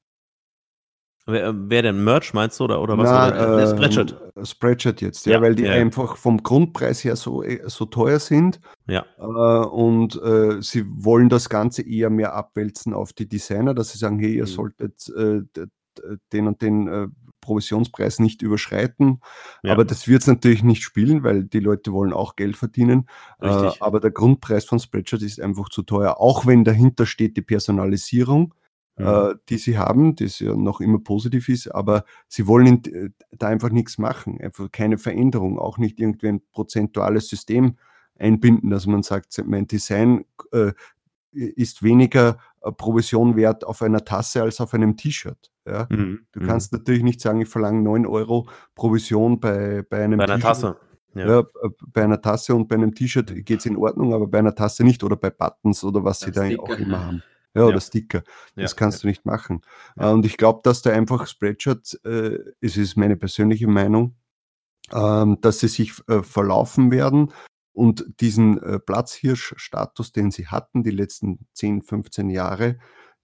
[1.31, 2.03] Wer, wer denn?
[2.03, 3.05] Merch meinst du oder, oder was?
[3.05, 4.17] Na, oder, der ähm, Spreadshirt.
[4.45, 5.81] Spreadshirt jetzt, ja, Ja, weil die ja, ja.
[5.83, 9.05] einfach vom Grundpreis her so, äh, so teuer sind Ja.
[9.19, 9.23] äh,
[9.67, 14.19] und äh, sie wollen das Ganze eher mehr abwälzen auf die Designer, dass sie sagen,
[14.19, 14.47] hey, ihr Mhm.
[14.47, 15.43] solltet äh,
[16.33, 17.09] den und den äh,
[17.41, 19.21] Provisionspreis nicht überschreiten.
[19.63, 19.73] Ja.
[19.73, 23.07] Aber das wird es natürlich nicht spielen, weil die Leute wollen auch Geld verdienen.
[23.41, 23.83] Äh, Richtig.
[23.83, 28.55] aber der Grundpreis von Spreadshirt ist einfach zu teuer, auch wenn dahinter steht die Personalisierung
[28.99, 29.07] Mhm.
[29.07, 33.49] äh, die sie haben, das ja noch immer positiv ist, aber sie wollen äh, da
[33.49, 37.77] einfach nichts machen, einfach keine Veränderung, auch nicht irgendwie ein prozentuales System
[38.19, 40.73] einbinden, dass man sagt, mein Design äh,
[41.33, 45.53] ist weniger äh, Provision wert auf einer Tasse als auf einem T-Shirt.
[45.67, 45.87] Ja?
[45.91, 46.21] Mhm.
[46.33, 46.47] Du Mhm.
[46.47, 50.41] kannst natürlich nicht sagen, ich verlange 9 Euro Provision bei, bei einem bei einer.
[50.41, 50.77] Tasse.
[51.15, 51.41] Ja.
[51.41, 51.45] äh,
[51.93, 54.85] bei einer Tasse und bei einem T-Shirt geht es in Ordnung, aber bei einer Tasse
[54.85, 57.23] nicht oder bei Buttons oder was sie Bei da auch immer haben.
[57.59, 57.81] Ja, oder Ja.
[57.81, 58.23] Sticker.
[58.57, 59.63] Das Ja, kannst du nicht machen.
[59.97, 64.17] Und ich glaube, dass da einfach Spreadshirt, äh, es ist meine persönliche Meinung,
[64.93, 67.33] ähm, dass sie sich äh, verlaufen werden
[67.73, 72.79] und diesen äh, Platzhirsch-Status, den sie hatten die letzten 10, 15 Jahre,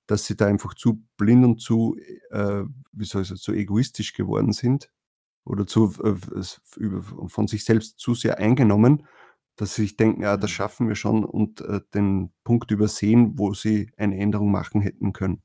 [0.06, 1.96] dass sie da einfach zu blind und zu,
[2.30, 2.62] äh,
[2.92, 4.90] wie soll ich sagen, zu egoistisch geworden sind
[5.44, 6.14] oder zu, äh,
[7.28, 9.06] von sich selbst zu sehr eingenommen,
[9.56, 10.54] dass sie sich denken, ja, das Mhm.
[10.54, 15.42] schaffen wir schon und äh, den Punkt übersehen, wo sie eine Änderung machen hätten können.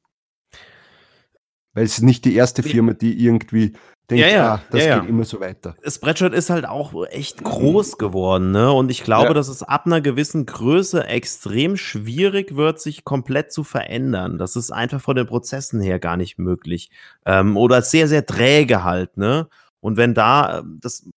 [1.74, 2.64] Weil es ist nicht die erste.
[2.64, 3.74] Firma, die irgendwie
[4.10, 5.10] denkt, Ja, ja, ah, das ja, geht ja.
[5.10, 5.76] immer so weiter.
[5.88, 8.72] Spreadshirt ist halt auch echt groß geworden, ne?
[8.72, 9.34] Und ich glaube, Ja.
[9.36, 14.40] dass es ab einer gewissen Größe extrem schwierig wird, sich komplett zu verändern.
[14.40, 16.90] Das ist einfach von den Prozessen her gar nicht möglich.
[17.26, 19.48] Ähm, oder sehr, sehr träge halt, ne?
[19.80, 21.08] Und wenn da, ähm, das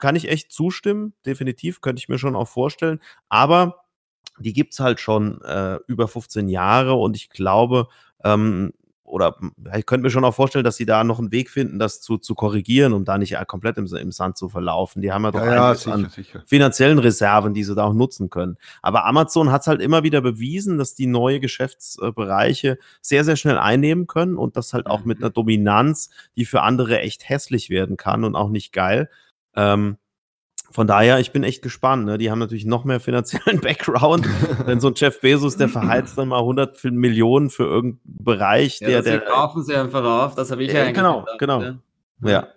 [0.00, 3.00] kann ich echt zustimmen, definitiv, könnte ich mir schon auch vorstellen.
[3.28, 3.84] Aber
[4.38, 7.88] die gibt's halt schon äh, über 15 Jahre und ich glaube,
[8.24, 8.72] ähm,
[9.08, 11.78] oder ja, ich könnte mir schon auch vorstellen, dass sie da noch einen Weg finden,
[11.78, 15.00] das zu, zu korrigieren, um da nicht äh, komplett im, im Sand zu verlaufen.
[15.00, 16.42] Die haben ja doch Ja, ja, einiges sicher, an sicher.
[16.44, 18.56] finanziellen Reserven, die sie da auch nutzen können.
[18.82, 23.58] Aber Amazon hat es halt immer wieder bewiesen, dass die neue Geschäftsbereiche sehr, sehr schnell
[23.58, 25.24] einnehmen können und das halt auch mit Mhm.
[25.24, 29.08] einer Dominanz, die für andere echt hässlich werden kann und auch nicht geil.
[29.56, 29.96] Ähm,
[30.70, 32.04] von daher, ich bin echt gespannt.
[32.04, 32.18] Ne?
[32.18, 34.26] Die haben natürlich noch mehr finanziellen Background.
[34.66, 38.88] Denn so ein Jeff Bezos, der verheizt dann mal 100 Millionen für irgendeinen Bereich, Ja,
[38.88, 41.62] der, der, kaufen sie einfach auf, das habe ich Ja, ja eigentlich genau, gedacht, genau.
[41.62, 41.78] ja.
[42.22, 42.48] Ja.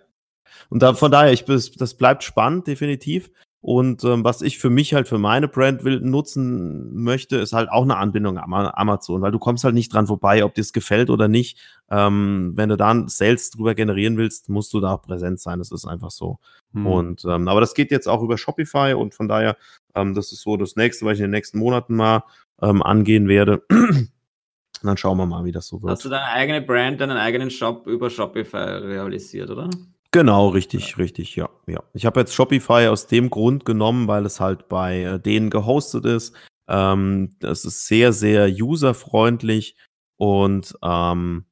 [0.68, 3.30] Und da, von daher, ich, das bleibt spannend, definitiv.
[3.62, 7.68] Und ähm, was ich für mich halt für meine Brand will, nutzen möchte, ist halt
[7.68, 10.72] auch eine Anbindung am Amazon, weil du kommst halt nicht dran vorbei, ob dir es
[10.72, 11.58] gefällt oder nicht.
[11.90, 15.58] Ähm, wenn du dann Sales drüber generieren willst, musst du da auch präsent sein.
[15.58, 16.38] Das ist einfach so.
[16.72, 16.86] Hm.
[16.86, 19.58] Und ähm, aber das geht jetzt auch über Shopify und von daher,
[19.94, 22.24] ähm, das ist so das nächste, was ich in den nächsten Monaten mal
[22.62, 23.62] ähm, angehen werde.
[23.68, 24.10] Und
[24.82, 25.92] dann schauen wir mal, wie das so wird.
[25.92, 29.68] Hast du deine eigene Brand, deinen eigenen Shop über Shopify realisiert, oder?
[30.12, 31.82] Genau, richtig, richtig, ja, ja.
[31.94, 36.04] Ich habe jetzt Shopify aus dem Grund genommen, weil es halt bei äh, denen gehostet
[36.04, 36.34] ist.
[36.68, 39.76] Ähm, das ist sehr, sehr userfreundlich
[40.16, 41.44] und ähm,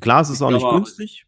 [0.00, 1.26] klar, es ist auch nicht günstig.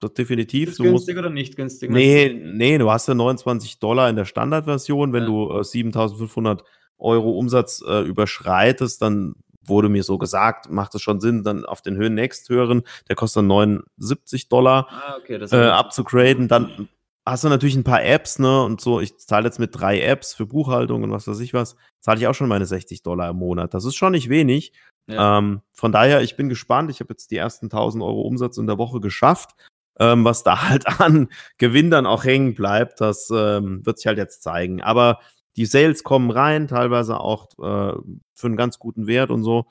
[0.00, 0.70] Das definitiv.
[0.70, 1.90] Ist Du musst, günstig oder nicht günstig?
[1.90, 5.12] nee, nee, du hast ja 29 Dollar in der Standardversion.
[5.12, 5.28] Wenn Ja.
[5.28, 6.64] du äh, 7500
[6.98, 9.34] Euro Umsatz äh, überschreitest, dann
[9.66, 12.82] wurde mir so gesagt, macht es schon Sinn, dann auf den Höhen Next hören.
[13.08, 16.48] Der kostet dann 79 Dollar Ah, okay, äh, abzugraden.
[16.48, 16.88] Dann
[17.26, 18.62] hast du natürlich ein paar Apps, ne?
[18.62, 21.76] Und so, ich zahle jetzt mit drei Apps für Buchhaltung und was weiß ich was,
[22.00, 23.74] zahle ich auch schon meine 60 Dollar im Monat.
[23.74, 24.72] Das ist schon nicht wenig.
[25.06, 25.38] Ja.
[25.38, 26.90] Ähm, von daher, ich bin gespannt.
[26.90, 29.50] Ich habe jetzt die ersten 1000 Euro Umsatz in der Woche geschafft.
[29.98, 34.18] Ähm, was da halt an Gewinn dann auch hängen bleibt, das ähm, wird sich halt
[34.18, 34.82] jetzt zeigen.
[34.82, 35.20] Aber
[35.56, 37.96] die Sales kommen rein, teilweise auch äh,
[38.34, 39.66] für einen ganz guten Wert und so.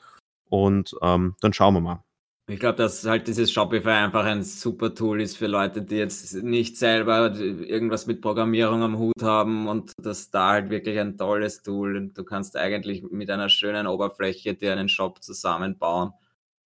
[0.50, 2.04] Und ähm, dann schauen wir mal.
[2.50, 6.36] Ich glaube, dass halt dieses Shopify einfach ein super Tool ist für Leute, die jetzt
[6.44, 11.64] nicht selber irgendwas mit Programmierung am Hut haben und das da halt wirklich ein tolles
[11.64, 16.12] Tool und du kannst eigentlich mit einer schönen Oberfläche dir einen Shop zusammenbauen.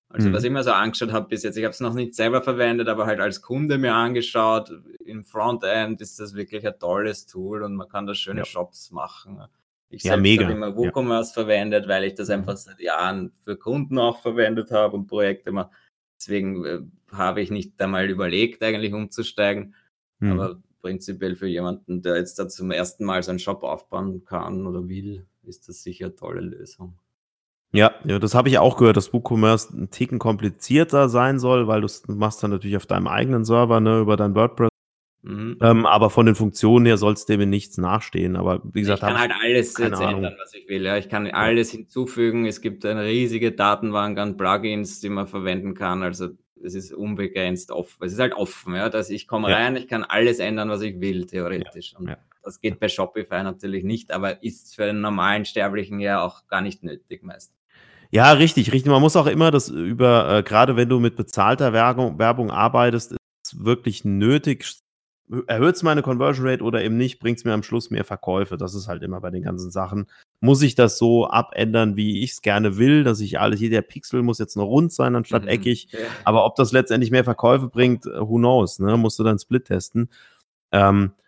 [0.09, 0.33] Also Mhm.
[0.33, 2.87] was ich mir so angeschaut habe bis jetzt, ich habe es noch nicht selber verwendet,
[2.87, 4.71] aber halt als Kunde mir angeschaut,
[5.03, 8.45] im Frontend ist das wirklich ein tolles Tool und man kann da schöne Ja.
[8.45, 9.41] Shops machen.
[9.89, 10.75] Ich Ja, selbst habe immer Ja.
[10.75, 15.49] WooCommerce verwendet, weil ich das einfach seit Jahren für Kunden auch verwendet habe und Projekte
[15.49, 15.71] immer.
[16.17, 16.79] Deswegen äh,
[17.11, 19.75] habe ich nicht einmal überlegt, eigentlich umzusteigen.
[20.19, 20.31] Hm.
[20.39, 24.87] Aber prinzipiell für jemanden, der jetzt da zum ersten Mal seinen Shop aufbauen kann oder
[24.87, 26.97] will, ist das sicher eine tolle Lösung.
[27.77, 31.81] Ja, ja, das habe ich auch gehört, dass WooCommerce ein Ticken komplizierter sein soll, weil
[31.81, 34.69] du machst dann natürlich auf deinem eigenen Server, ne, über dein WordPress.
[35.21, 35.59] Mhm.
[35.61, 38.35] Ähm, aber von den Funktionen her soll es dem in nichts nachstehen.
[38.35, 40.85] Aber wie gesagt, ich kann halt alles jetzt ändern, was ich will.
[40.85, 40.97] Ja.
[40.97, 42.47] Ich kann alles hinzufügen.
[42.47, 46.01] Es gibt eine riesige Datenbank an Plugins, die man verwenden kann.
[46.01, 46.29] Also
[46.63, 48.05] es ist unbegrenzt offen.
[48.05, 49.57] Es ist halt offen, ja, dass ich komme ja.
[49.57, 51.93] rein, ich kann alles ändern, was ich will, theoretisch.
[51.95, 52.17] Und ja.
[52.41, 56.61] das geht bei Shopify natürlich nicht, aber ist für einen normalen Sterblichen ja auch gar
[56.61, 57.56] nicht nötig meist.
[58.11, 58.91] Ja, richtig, richtig.
[58.91, 63.13] Man muss auch immer das über, äh, gerade wenn du mit bezahlter Werbung, Werbung arbeitest,
[63.45, 64.65] ist wirklich nötig.
[65.47, 68.55] Erhöht es meine Conversion Rate oder eben nicht, bringt es mir am Schluss mehr Verkäufe.
[68.55, 70.07] Das ist halt immer bei den ganzen Sachen.
[70.39, 74.23] Muss ich das so abändern, wie ich es gerne will, dass ich alles, jeder Pixel
[74.23, 75.49] muss jetzt nur rund sein anstatt mhm.
[75.49, 75.89] eckig.
[75.91, 75.99] Ja.
[76.23, 78.95] Aber ob das letztendlich mehr Verkäufe bringt, who knows, ne?
[78.95, 80.09] Musst du dann Split testen.
[80.71, 81.26] Ähm, äh,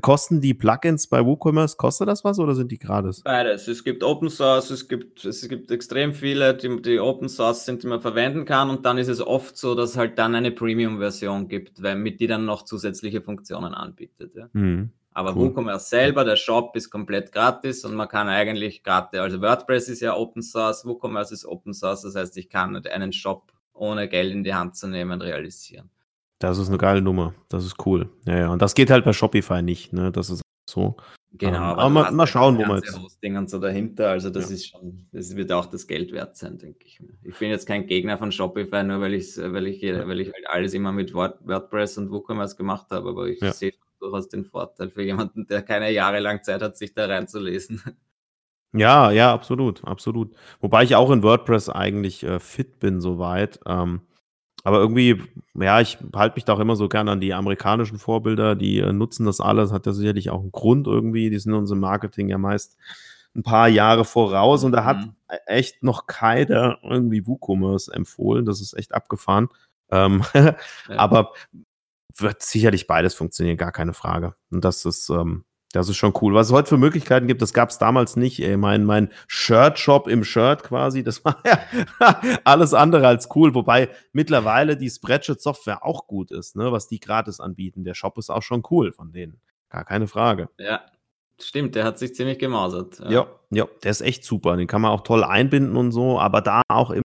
[0.00, 3.22] kosten die Plugins bei WooCommerce, kostet das was oder sind die gratis?
[3.22, 3.68] Beides.
[3.68, 7.82] Es gibt Open Source, es gibt, es gibt extrem viele, die, die Open Source sind,
[7.82, 10.50] die man verwenden kann und dann ist es oft so, dass es halt dann eine
[10.50, 14.34] Premium-Version gibt, weil mit die dann noch zusätzliche Funktionen anbietet.
[14.34, 14.48] Ja.
[14.52, 14.90] Mhm.
[15.12, 15.50] Aber cool.
[15.50, 20.00] WooCommerce selber, der Shop ist komplett gratis und man kann eigentlich gratis, also WordPress ist
[20.00, 24.32] ja Open Source, WooCommerce ist Open Source, das heißt, ich kann einen Shop ohne Geld
[24.32, 25.90] in die Hand zu nehmen realisieren.
[26.48, 27.34] Das ist eine geile Nummer.
[27.48, 28.08] Das ist cool.
[28.26, 28.52] Ja, ja.
[28.52, 30.12] Und das geht halt bei Shopify nicht, ne?
[30.12, 30.96] Das ist so.
[31.36, 32.96] Genau, ähm, aber, aber mal, mal schauen, wo man jetzt.
[32.96, 34.54] Hosting und so dahinter, also das ja.
[34.54, 37.00] ist schon, das wird auch das Geld wert sein, denke ich.
[37.22, 40.06] Ich bin jetzt kein Gegner von Shopify, nur weil ich, weil ich, ja.
[40.06, 43.52] weil ich halt alles immer mit WordPress und WooCommerce gemacht habe, aber ich ja.
[43.52, 47.82] sehe durchaus den Vorteil für jemanden, der keine Jahre lang Zeit hat, sich da reinzulesen.
[48.76, 50.34] Ja, ja, absolut, absolut.
[50.60, 53.60] Wobei ich auch in WordPress eigentlich äh, fit bin soweit.
[53.66, 54.00] Ähm,
[54.64, 55.22] aber irgendwie,
[55.54, 58.92] ja, ich halte mich da auch immer so gern an die amerikanischen Vorbilder, die äh,
[58.94, 61.28] nutzen das alles, hat ja sicherlich auch einen Grund irgendwie.
[61.28, 62.78] Die sind uns im Marketing ja meist
[63.36, 65.14] ein paar Jahre voraus und da hat mhm.
[65.30, 68.46] E-, echt noch keiner irgendwie WooCommerce empfohlen.
[68.46, 69.48] Das ist echt abgefahren.
[69.90, 70.56] Ähm, ja.
[70.88, 71.34] Aber
[72.16, 74.34] wird sicherlich beides funktionieren, gar keine Frage.
[74.50, 75.44] Und das ist, ähm,
[75.74, 76.34] das ist schon cool.
[76.34, 78.40] Was es heute für Möglichkeiten gibt, das gab es damals nicht.
[78.40, 78.56] Ey.
[78.56, 81.60] Mein, mein Shirt-Shop im Shirt quasi, das war ja
[82.44, 83.54] alles andere als cool.
[83.54, 87.82] Wobei mittlerweile die Spreadshirt-Software auch gut ist, ne, was die gratis anbieten.
[87.84, 89.40] Der Shop ist auch schon cool von denen.
[89.68, 90.48] Gar keine Frage.
[90.58, 90.82] Ja,
[91.40, 91.74] stimmt.
[91.74, 93.00] Der hat sich ziemlich gemausert.
[93.00, 93.10] Ja.
[93.10, 94.56] ja, ja, der ist echt super.
[94.56, 97.02] Den kann man auch toll einbinden und so, aber da auch im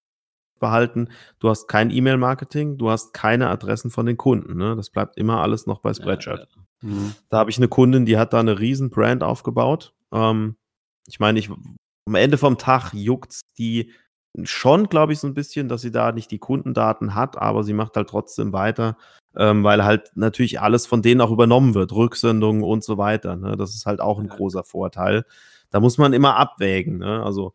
[0.60, 1.10] behalten.
[1.40, 4.58] Du hast kein E-Mail-Marketing, du hast keine Adressen von den Kunden.
[4.58, 4.76] Ne?
[4.76, 6.48] Das bleibt immer alles noch bei Spreadshirt.
[6.52, 6.90] Ja, ja.
[6.90, 7.14] Mhm.
[7.30, 9.94] Da habe ich eine Kundin, die hat da eine riesen Brand aufgebaut.
[10.12, 10.56] Ähm,
[11.08, 13.92] ich meine, ich, am Ende vom Tag juckt die
[14.44, 17.74] schon, glaube ich, so ein bisschen, dass sie da nicht die Kundendaten hat, aber sie
[17.74, 18.98] macht halt trotzdem weiter,
[19.36, 23.36] ähm, weil halt natürlich alles von denen auch übernommen wird, Rücksendungen und so weiter.
[23.36, 23.58] Ne?
[23.58, 25.26] Das ist halt auch ein großer Vorteil.
[25.72, 27.00] Da muss man immer abwägen.
[27.00, 27.24] Ne?
[27.24, 27.54] Also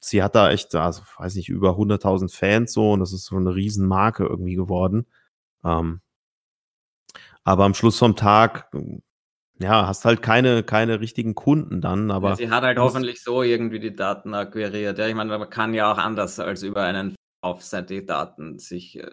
[0.00, 3.36] sie hat da echt, also weiß nicht, über 100.000 Fans so und das ist so
[3.36, 5.06] eine Riesenmarke irgendwie geworden.
[5.64, 6.00] Ähm,
[7.44, 8.70] aber am Schluss vom Tag,
[9.58, 12.10] ja, hast halt keine, keine richtigen Kunden dann.
[12.10, 14.98] Aber ja, sie hat halt hoffentlich so irgendwie die Daten akquiriert.
[14.98, 18.98] Ja, ich meine, man kann ja auch anders als über einen Offsite die Daten sich
[18.98, 19.10] äh,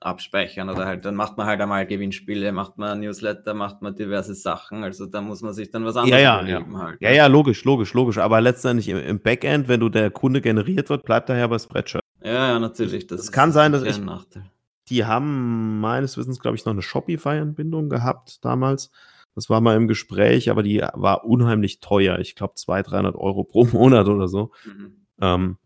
[0.00, 4.34] abspeichern oder halt, dann macht man halt einmal Gewinnspiele, macht man Newsletter, macht man diverse
[4.34, 4.82] Sachen.
[4.82, 6.78] Also da muss man sich dann was anderes ja, ja, ja.
[6.78, 7.00] Halt.
[7.00, 8.18] Ja, ja, logisch, logisch, logisch.
[8.18, 11.58] Aber letztendlich im, im, Backend, wenn du der Kunde generiert wird, bleibt er ja bei
[11.58, 12.02] Spreadshirt.
[12.22, 13.06] Ja, ja, natürlich.
[13.06, 13.98] Das, das kann sein, dass ich.
[14.00, 14.44] Nachteil.
[14.88, 18.90] Die haben meines Wissens, glaube ich, noch eine Shopify-Anbindung gehabt damals.
[19.34, 22.18] Das war mal im Gespräch, aber die war unheimlich teuer.
[22.18, 24.50] Ich glaube 200, 300 Euro pro Monat oder so.
[24.64, 25.06] Mhm.
[25.20, 25.56] Ähm,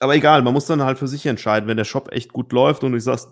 [0.00, 2.82] aber egal, man muss dann halt für sich entscheiden, wenn der Shop echt gut läuft
[2.82, 3.30] und du sagst,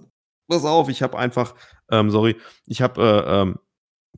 [0.48, 1.54] pass auf, ich habe einfach,
[1.90, 2.36] ähm, sorry,
[2.66, 3.58] ich habe äh, ähm,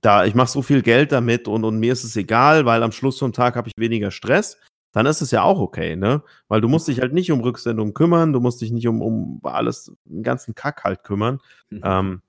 [0.00, 2.92] da, ich mache so viel Geld damit und, und mir ist es egal, weil am
[2.92, 4.56] Schluss vom Tag habe ich weniger Stress
[4.92, 6.22] dann ist es ja auch okay, ne?
[6.48, 9.40] Weil du musst dich halt nicht um Rücksendungen kümmern, du musst dich nicht um, um
[9.44, 11.38] alles, den ganzen Kack halt kümmern.
[11.70, 11.80] Mhm.
[11.84, 12.22] Ähm,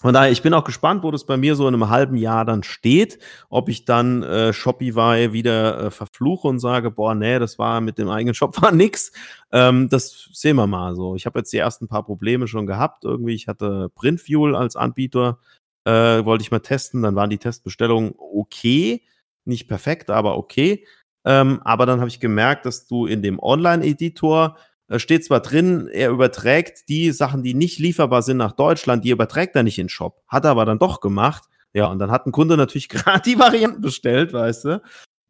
[0.00, 2.46] von daher, ich bin auch gespannt, wo das bei mir so in einem halben Jahr
[2.46, 3.18] dann steht,
[3.50, 7.98] ob ich dann äh, Shopify wieder äh, verfluche und sage, boah, nee, das war mit
[7.98, 9.12] dem eigenen Shop war nix.
[9.52, 11.16] Ähm, das sehen wir mal so.
[11.16, 13.04] Ich habe jetzt die ersten paar Probleme schon gehabt.
[13.04, 15.38] Irgendwie, ich hatte Printfuel als Anbieter,
[15.84, 17.02] äh, wollte ich mal testen.
[17.02, 19.02] Dann waren die Testbestellungen okay,
[19.44, 20.86] nicht perfekt, aber okay.
[21.26, 24.56] Ähm, aber dann habe ich gemerkt, dass du in dem Online-Editor
[24.90, 29.10] äh, steht zwar drin, er überträgt die Sachen, die nicht lieferbar sind nach Deutschland, die
[29.10, 30.22] überträgt er nicht in den Shop.
[30.26, 31.44] Hat er aber dann doch gemacht.
[31.72, 34.82] Ja, und dann hat ein Kunde natürlich gerade die Varianten bestellt, weißt du.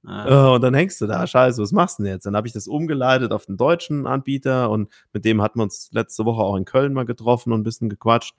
[0.07, 0.53] Ah.
[0.53, 2.25] Äh, und dann hängst du da, scheiße, was machst du denn jetzt?
[2.25, 5.91] Dann habe ich das umgeleitet auf den deutschen Anbieter und mit dem hatten wir uns
[5.93, 8.35] letzte Woche auch in Köln mal getroffen und ein bisschen gequatscht.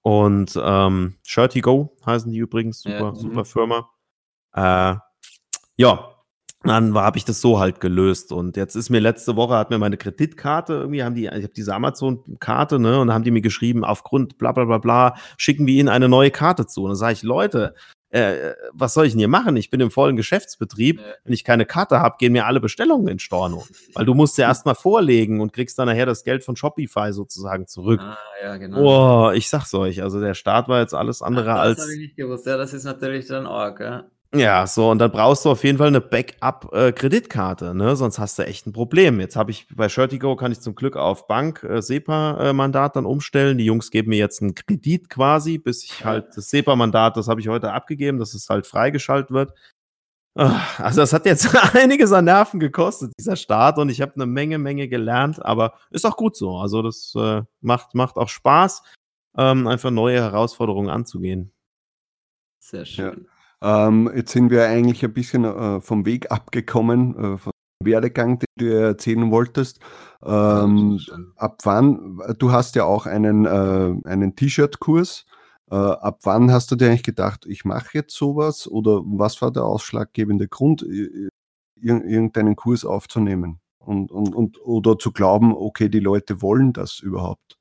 [0.00, 3.44] Und ähm, Shirty Go heißen die übrigens, super, Ja, super mhm.
[3.44, 3.90] Firma.
[4.54, 4.96] Äh,
[5.76, 6.14] ja,
[6.62, 8.32] dann habe ich das so halt gelöst.
[8.32, 11.48] Und jetzt ist mir letzte Woche, hat mir meine Kreditkarte irgendwie, haben die, ich habe
[11.48, 15.74] diese Amazon-Karte, ne, und haben die mir geschrieben, aufgrund bla bla bla bla, schicken wir
[15.74, 16.82] ihnen eine neue Karte zu.
[16.82, 17.74] Und dann sage ich, Leute,
[18.10, 19.56] äh, was soll ich denn hier machen?
[19.56, 21.00] Ich bin im vollen Geschäftsbetrieb.
[21.24, 23.64] Wenn ich keine Karte habe, gehen mir alle Bestellungen in Storno.
[23.94, 27.68] Weil du musst ja erstmal vorlegen und kriegst dann nachher das Geld von Shopify sozusagen
[27.68, 28.00] zurück.
[28.02, 28.82] Ah, ja, genau.
[28.82, 31.82] Boah, ich sag's euch, also der Start war jetzt alles andere Ah, das als.
[31.82, 32.46] habe ich nicht gewusst.
[32.46, 34.04] Ja, das ist natürlich dann arg, ja.
[34.32, 37.96] Ja, so, und dann brauchst du auf jeden Fall eine Backup-Kreditkarte, ne?
[37.96, 39.18] Sonst hast du echt ein Problem.
[39.18, 43.58] Jetzt habe ich bei Shirtigo kann ich zum Glück auf Bank äh, SEPA-Mandat dann umstellen.
[43.58, 46.06] Die Jungs geben mir jetzt einen Kredit quasi, bis ich Ja.
[46.06, 49.52] halt das SEPA-Mandat, das habe ich heute abgegeben, dass es halt freigeschaltet wird.
[50.36, 54.26] Ah, Also das hat jetzt einiges an Nerven gekostet, dieser Start, und ich habe eine
[54.26, 56.56] Menge, Menge gelernt, aber ist auch gut so.
[56.58, 58.84] Also das äh, macht, macht auch Spaß,
[59.36, 61.50] ähm, einfach neue Herausforderungen anzugehen.
[62.60, 63.26] Sehr schön.
[63.62, 67.52] Ähm, jetzt sind wir eigentlich ein bisschen äh, vom Weg abgekommen, äh, vom
[67.82, 69.80] Werdegang, den du erzählen wolltest.
[70.22, 71.00] Ähm,
[71.36, 75.24] ab wann, du hast ja auch einen, äh, einen T-Shirt-Kurs.
[75.70, 78.66] Äh, ab wann hast du dir eigentlich gedacht, ich mache jetzt sowas?
[78.68, 81.30] Oder was war der ausschlaggebende Grund, ir-
[81.76, 83.60] ir- irgendeinen Kurs aufzunehmen?
[83.78, 87.56] Und, und, und, oder zu glauben, okay, die Leute wollen das überhaupt?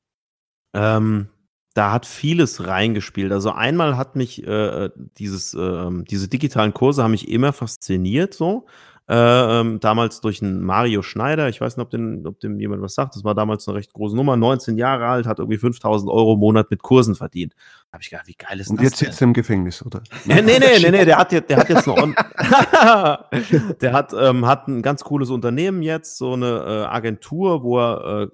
[0.74, 1.30] Ähm,
[1.74, 3.32] da hat vieles reingespielt.
[3.32, 8.66] Also einmal hat mich äh, dieses, ähm, diese digitalen Kurse haben mich immer fasziniert so.
[9.10, 9.16] Äh,
[9.60, 12.94] ähm, damals durch einen Mario Schneider, ich weiß nicht, ob, den, ob dem jemand was
[12.94, 16.34] sagt, das war damals eine recht große Nummer, 19 Jahre alt, hat irgendwie 5000 Euro
[16.34, 17.56] im Monat mit Kursen verdient.
[17.90, 19.08] Da habe ich gedacht, wie geil ist Und das jetzt denn?
[19.08, 20.04] sitzt er im Gefängnis, oder?
[20.26, 22.14] Nee, nee, nee, nee, nee, der hat jetzt, der hat jetzt On
[23.82, 28.22] der hat, ähm, hat ein ganz cooles Unternehmen jetzt, so eine äh, Agentur, wo er
[28.22, 28.28] äh,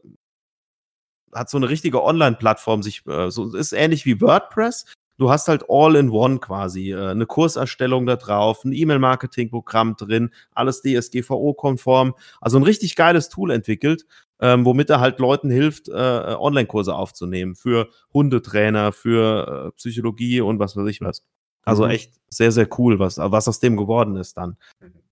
[1.35, 4.85] hat so eine richtige Online-Plattform sich, äh, so ist ähnlich wie WordPress.
[5.17, 12.15] Du hast halt All-in-One quasi, äh, eine Kurserstellung da drauf, ein E-Mail-Marketing-Programm drin, alles DSGVO-konform.
[12.41, 14.05] Also ein richtig geiles Tool entwickelt,
[14.41, 20.59] ähm, womit er halt Leuten hilft, äh, Online-Kurse aufzunehmen für Hundetrainer, für äh, Psychologie und
[20.59, 21.23] was weiß ich was.
[21.63, 21.91] Also Mhm.
[21.91, 24.57] echt sehr, sehr cool, was, was aus dem geworden ist dann.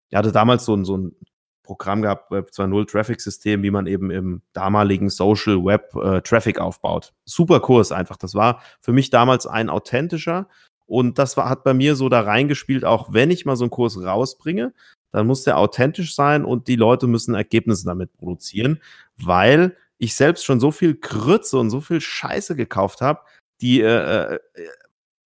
[0.10, 1.16] Er hatte damals so ein, so ein
[1.64, 7.14] Programm gehabt, Web 2.0 Traffic-System, wie man eben im damaligen Social Web äh, Traffic aufbaut.
[7.26, 8.18] Super Kurs einfach.
[8.18, 10.47] Das war für mich damals ein authentischer
[10.86, 13.72] und das war, hat bei mir so da reingespielt, auch wenn ich mal so einen
[13.72, 14.74] Kurs rausbringe,
[15.11, 18.82] dann muss der authentisch sein und die Leute müssen Ergebnisse damit produzieren,
[19.18, 23.22] weil ich selbst schon so viel Krütze und so viel Scheiße gekauft habe,
[23.61, 24.39] die äh, äh,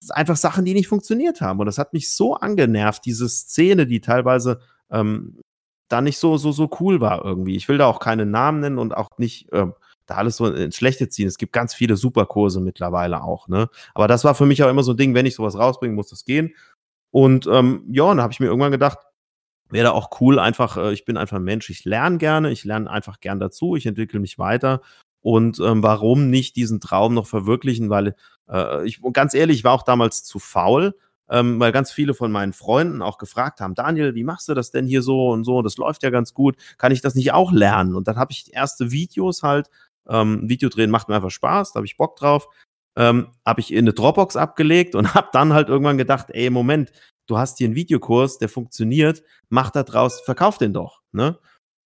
[0.09, 1.59] einfach Sachen, die nicht funktioniert haben.
[1.59, 4.59] Und das hat mich so angenervt, diese Szene, die teilweise
[4.91, 5.39] ähm,
[5.88, 7.55] da nicht so, so, so cool war irgendwie.
[7.55, 9.73] Ich will da auch keine Namen nennen und auch nicht ähm,
[10.05, 11.27] da alles so ins Schlechte ziehen.
[11.27, 13.69] Es gibt ganz viele Superkurse mittlerweile auch, ne?
[13.93, 16.09] Aber das war für mich auch immer so ein Ding, wenn ich sowas rausbringe, muss
[16.09, 16.55] das gehen.
[17.11, 18.99] Und ähm, ja, und da habe ich mir irgendwann gedacht,
[19.69, 22.63] wäre da auch cool, einfach, äh, ich bin einfach ein Mensch, ich lerne gerne, ich
[22.63, 24.81] lerne einfach gern dazu, ich entwickle mich weiter.
[25.21, 27.89] Und ähm, warum nicht diesen Traum noch verwirklichen?
[27.89, 28.15] Weil
[28.49, 30.95] äh, ich, ganz ehrlich, ich war auch damals zu faul,
[31.30, 34.71] ähm, weil ganz viele von meinen Freunden auch gefragt haben, Daniel, wie machst du das
[34.71, 35.61] denn hier so und so?
[35.61, 36.55] Das läuft ja ganz gut.
[36.78, 37.95] Kann ich das nicht auch lernen?
[37.95, 39.69] Und dann habe ich erste Videos halt,
[40.07, 42.47] ähm, Video macht mir einfach Spaß, da habe ich Bock drauf.
[42.95, 46.91] Ähm, habe ich in eine Dropbox abgelegt und habe dann halt irgendwann gedacht, ey, Moment,
[47.28, 51.38] du hast hier einen Videokurs, der funktioniert, mach da draus, verkauf den doch, ne?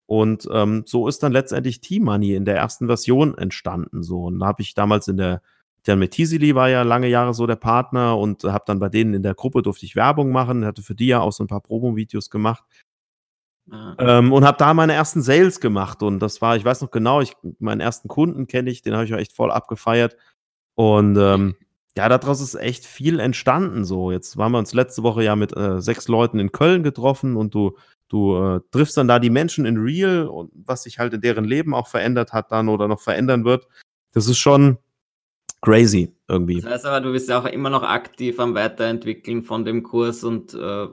[0.06, 4.04] Und ähm, so ist dann letztendlich T-Money in der ersten Version entstanden.
[4.04, 5.42] So, und da habe ich damals in der
[5.88, 9.14] der mit Tisili war ja lange Jahre so der Partner und habe dann bei denen
[9.14, 11.62] in der Gruppe durfte ich Werbung machen, hatte für die ja auch so ein paar
[11.62, 12.64] Promo-Videos gemacht
[13.70, 16.92] Ah, ähm, und habe da meine ersten Sales gemacht und das war, ich weiß noch
[16.92, 20.18] genau, ich, meinen ersten Kunden kenne ich, den habe ich auch echt voll abgefeiert
[20.76, 21.56] und ähm,
[21.96, 24.12] ja, daraus ist echt viel entstanden so.
[24.12, 27.54] Jetzt waren wir uns letzte Woche ja mit äh, sechs Leuten in Köln getroffen und
[27.54, 27.78] du
[28.08, 31.46] du äh, triffst dann da die Menschen in Real und was sich halt in deren
[31.46, 33.68] Leben auch verändert hat dann oder noch verändern wird.
[34.12, 34.80] Das ist schon
[35.62, 36.62] crazy irgendwie.
[36.62, 40.24] Das heißt aber, du bist ja auch immer noch aktiv am Weiterentwickeln von dem Kurs
[40.24, 40.88] und äh,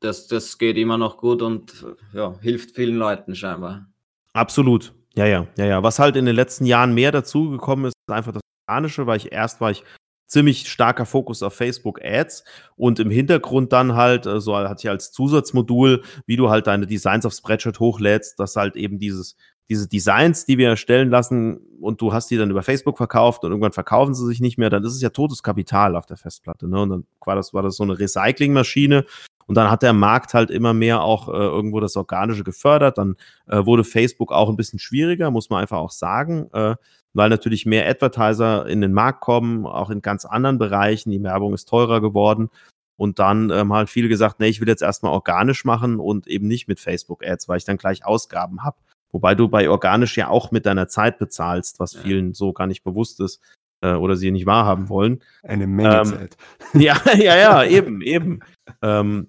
[0.00, 3.86] das, das geht immer noch gut und äh, ja, hilft vielen Leuten scheinbar.
[4.32, 4.94] Absolut.
[5.14, 5.82] Ja, ja, ja, ja.
[5.82, 9.32] Was halt in den letzten Jahren mehr dazugekommen ist, ist einfach das Organische, weil ich
[9.32, 9.84] erst war ich
[10.26, 12.44] ziemlich starker Fokus auf Facebook Ads
[12.74, 16.86] und im Hintergrund dann halt, äh, so hatte ich als Zusatzmodul, wie du halt deine
[16.86, 19.36] Designs auf Spreadshirt hochlädst, dass halt eben dieses,
[19.72, 23.50] diese Designs, die wir erstellen lassen und du hast die dann über Facebook verkauft und
[23.50, 26.68] irgendwann verkaufen sie sich nicht mehr, dann ist es ja totes Kapital auf der Festplatte.
[26.68, 26.82] Ne?
[26.82, 29.06] Und dann war das, war das so eine Recyclingmaschine
[29.46, 32.98] Und dann hat der Markt halt immer mehr auch äh, irgendwo das Organische gefördert.
[32.98, 33.16] Dann
[33.48, 36.76] äh, wurde Facebook auch ein bisschen schwieriger, muss man einfach auch sagen, äh,
[37.14, 41.10] weil natürlich mehr Advertiser in den Markt kommen, auch in ganz anderen Bereichen.
[41.10, 42.50] Die Werbung ist teurer geworden.
[42.96, 46.46] Und dann ähm, halt viele gesagt, nee, ich will jetzt erstmal organisch machen und eben
[46.46, 48.76] nicht mit Facebook-Ads, weil ich dann gleich Ausgaben habe.
[49.12, 52.82] Wobei du bei organisch ja auch mit deiner Zeit bezahlst, was vielen so gar nicht
[52.82, 53.40] bewusst ist
[53.82, 55.22] äh, oder sie nicht wahrhaben wollen.
[55.42, 56.36] Eine Menge ähm, Zeit.
[56.74, 58.40] Ja, ja, ja, eben, eben.
[58.80, 59.28] Ähm,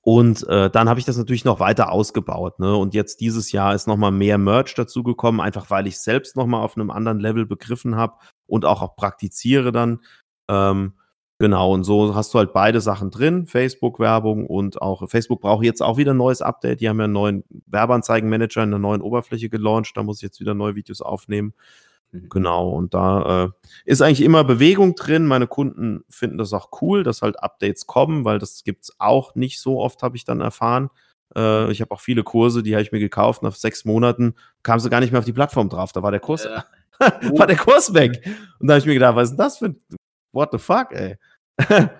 [0.00, 2.58] und äh, dann habe ich das natürlich noch weiter ausgebaut.
[2.58, 2.74] Ne?
[2.74, 6.76] Und jetzt dieses Jahr ist nochmal mehr Merch dazugekommen, einfach weil ich selbst nochmal auf
[6.76, 8.14] einem anderen Level begriffen habe
[8.46, 10.00] und auch, auch praktiziere dann.
[10.48, 10.94] Ähm,
[11.42, 15.82] genau, und so hast du halt beide Sachen drin, Facebook-Werbung und auch Facebook braucht jetzt
[15.82, 16.80] auch wieder ein neues Update.
[16.80, 19.96] Die haben ja einen neuen Werbeanzeigenmanager in einer neuen Oberfläche gelauncht.
[19.96, 21.52] Da muss ich jetzt wieder neue Videos aufnehmen.
[22.12, 22.28] Mhm.
[22.28, 23.50] Genau, und da äh,
[23.84, 25.26] ist eigentlich immer Bewegung drin.
[25.26, 29.34] Meine Kunden finden das auch cool, dass halt Updates kommen, weil das gibt es auch
[29.34, 30.90] nicht so oft, habe ich dann erfahren.
[31.34, 33.42] Äh, ich habe auch viele Kurse, die habe ich mir gekauft.
[33.42, 35.90] Nach sechs Monaten kam sie gar nicht mehr auf die Plattform drauf.
[35.90, 36.64] Da war der Kurs, ja.
[37.36, 38.24] war der Kurs weg.
[38.60, 39.76] Und da habe ich mir gedacht, was ist denn das für ein
[40.32, 41.16] What the fuck, ey?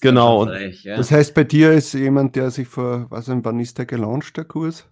[0.00, 0.44] genau.
[0.44, 0.96] Recht, ja.
[0.96, 4.44] Das heißt, bei dir ist jemand, der sich vor, was wann ist der gelauncht, der
[4.44, 4.88] Kurs?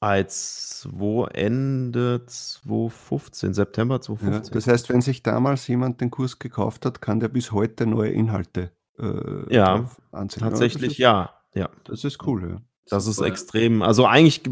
[0.00, 4.52] Als wo Ende 2015, September 2015.
[4.52, 7.86] Ja, das heißt, wenn sich damals jemand den Kurs gekauft hat, kann der bis heute
[7.86, 10.40] neue Inhalte äh, ja, ansehen.
[10.40, 11.68] Tatsächlich ja, ja.
[11.84, 12.62] Das ist cool, ja.
[12.88, 13.82] Das ist extrem.
[13.82, 14.42] Also eigentlich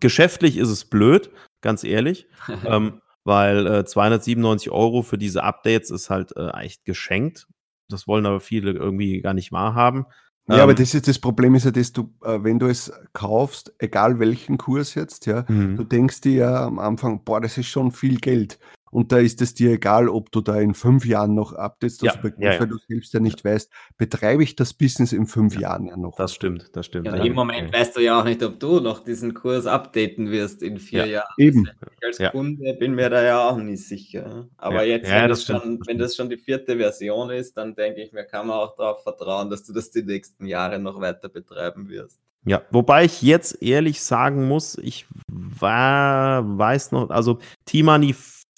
[0.00, 2.26] geschäftlich ist es blöd, ganz ehrlich,
[2.66, 7.46] ähm, weil äh, 297 Euro für diese Updates ist halt äh, echt geschenkt.
[7.88, 10.06] Das wollen aber viele irgendwie gar nicht wahrhaben.
[10.48, 12.92] Ja, ähm, aber das ist das Problem ist ja, dass du, äh, wenn du es
[13.12, 15.76] kaufst, egal welchen Kurs jetzt, ja, mhm.
[15.76, 18.58] du denkst dir ja am Anfang, boah, das ist schon viel Geld.
[18.90, 22.14] Und da ist es dir egal, ob du da in fünf Jahren noch updates, ja,
[22.14, 22.60] bekommst, ja, ja.
[22.60, 26.16] weil du selbst ja nicht weißt, betreibe ich das Business in fünf Jahren ja noch.
[26.16, 27.06] Das stimmt, das stimmt.
[27.08, 30.78] Im Moment weißt du ja auch nicht, ob du noch diesen Kurs updaten wirst in
[30.78, 31.34] vier Jahren.
[31.36, 31.68] Eben.
[32.00, 34.48] Ich als Kunde bin mir da ja auch nicht sicher.
[34.56, 38.12] Aber jetzt, wenn, das schon, wenn das schon die vierte Version ist, dann denke ich
[38.12, 41.88] mir, kann man auch darauf vertrauen, dass du das die nächsten Jahre noch weiter betreiben
[41.88, 42.20] wirst.
[42.48, 48.14] Ja, wobei ich jetzt ehrlich sagen muss, ich war, weiß noch, also T-Money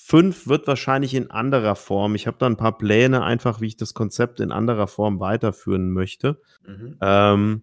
[0.08, 2.14] 5 wird wahrscheinlich in anderer Form.
[2.14, 5.90] Ich habe da ein paar Pläne, einfach wie ich das Konzept in anderer Form weiterführen
[5.90, 6.40] möchte.
[6.66, 6.96] Mhm.
[7.02, 7.62] Ähm,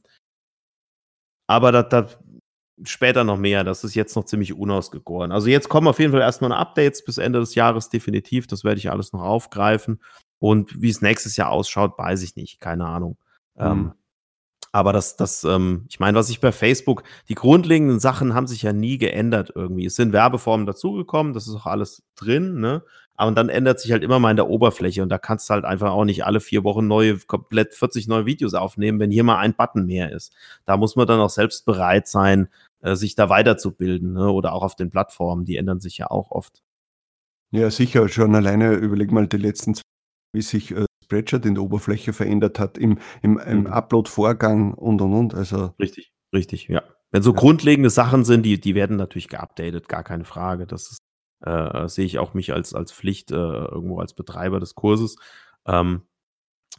[1.48, 2.08] aber da, da
[2.84, 3.64] später noch mehr.
[3.64, 5.32] Das ist jetzt noch ziemlich unausgegoren.
[5.32, 8.46] Also jetzt kommen auf jeden Fall erstmal Updates bis Ende des Jahres definitiv.
[8.46, 10.00] Das werde ich alles noch aufgreifen.
[10.38, 12.60] Und wie es nächstes Jahr ausschaut, weiß ich nicht.
[12.60, 13.18] Keine Ahnung.
[13.58, 13.86] Ähm, mhm.
[13.86, 13.94] Ähm,
[14.76, 18.62] aber das, das, ähm, ich meine, was ich bei Facebook, die grundlegenden Sachen haben sich
[18.64, 19.86] ja nie geändert irgendwie.
[19.86, 22.84] Es sind Werbeformen dazugekommen, das ist auch alles drin, ne?
[23.16, 25.64] Aber dann ändert sich halt immer mal in der Oberfläche und da kannst du halt
[25.64, 29.38] einfach auch nicht alle vier Wochen neue, komplett 40 neue Videos aufnehmen, wenn hier mal
[29.38, 30.34] ein Button mehr ist.
[30.66, 32.50] Da muss man dann auch selbst bereit sein,
[32.82, 34.30] äh, sich da weiterzubilden, ne?
[34.30, 36.64] Oder auch auf den Plattformen, die ändern sich ja auch oft.
[37.52, 39.80] Ja, sicher, schon alleine überleg mal die letzten,
[40.34, 43.68] wie sich äh, Spreadshirt in der Oberfläche verändert hat, im, im, im mhm.
[43.68, 45.36] Upload-Vorgang und und und.
[45.36, 46.82] Also richtig, richtig, ja.
[47.12, 47.38] Wenn so ja.
[47.38, 50.66] grundlegende Sachen sind, die, die werden natürlich geupdatet, gar keine Frage.
[50.66, 51.04] Das ist,
[51.46, 55.16] äh, sehe ich auch mich als, als Pflicht, äh, irgendwo als Betreiber des Kurses.
[55.68, 56.02] Ähm,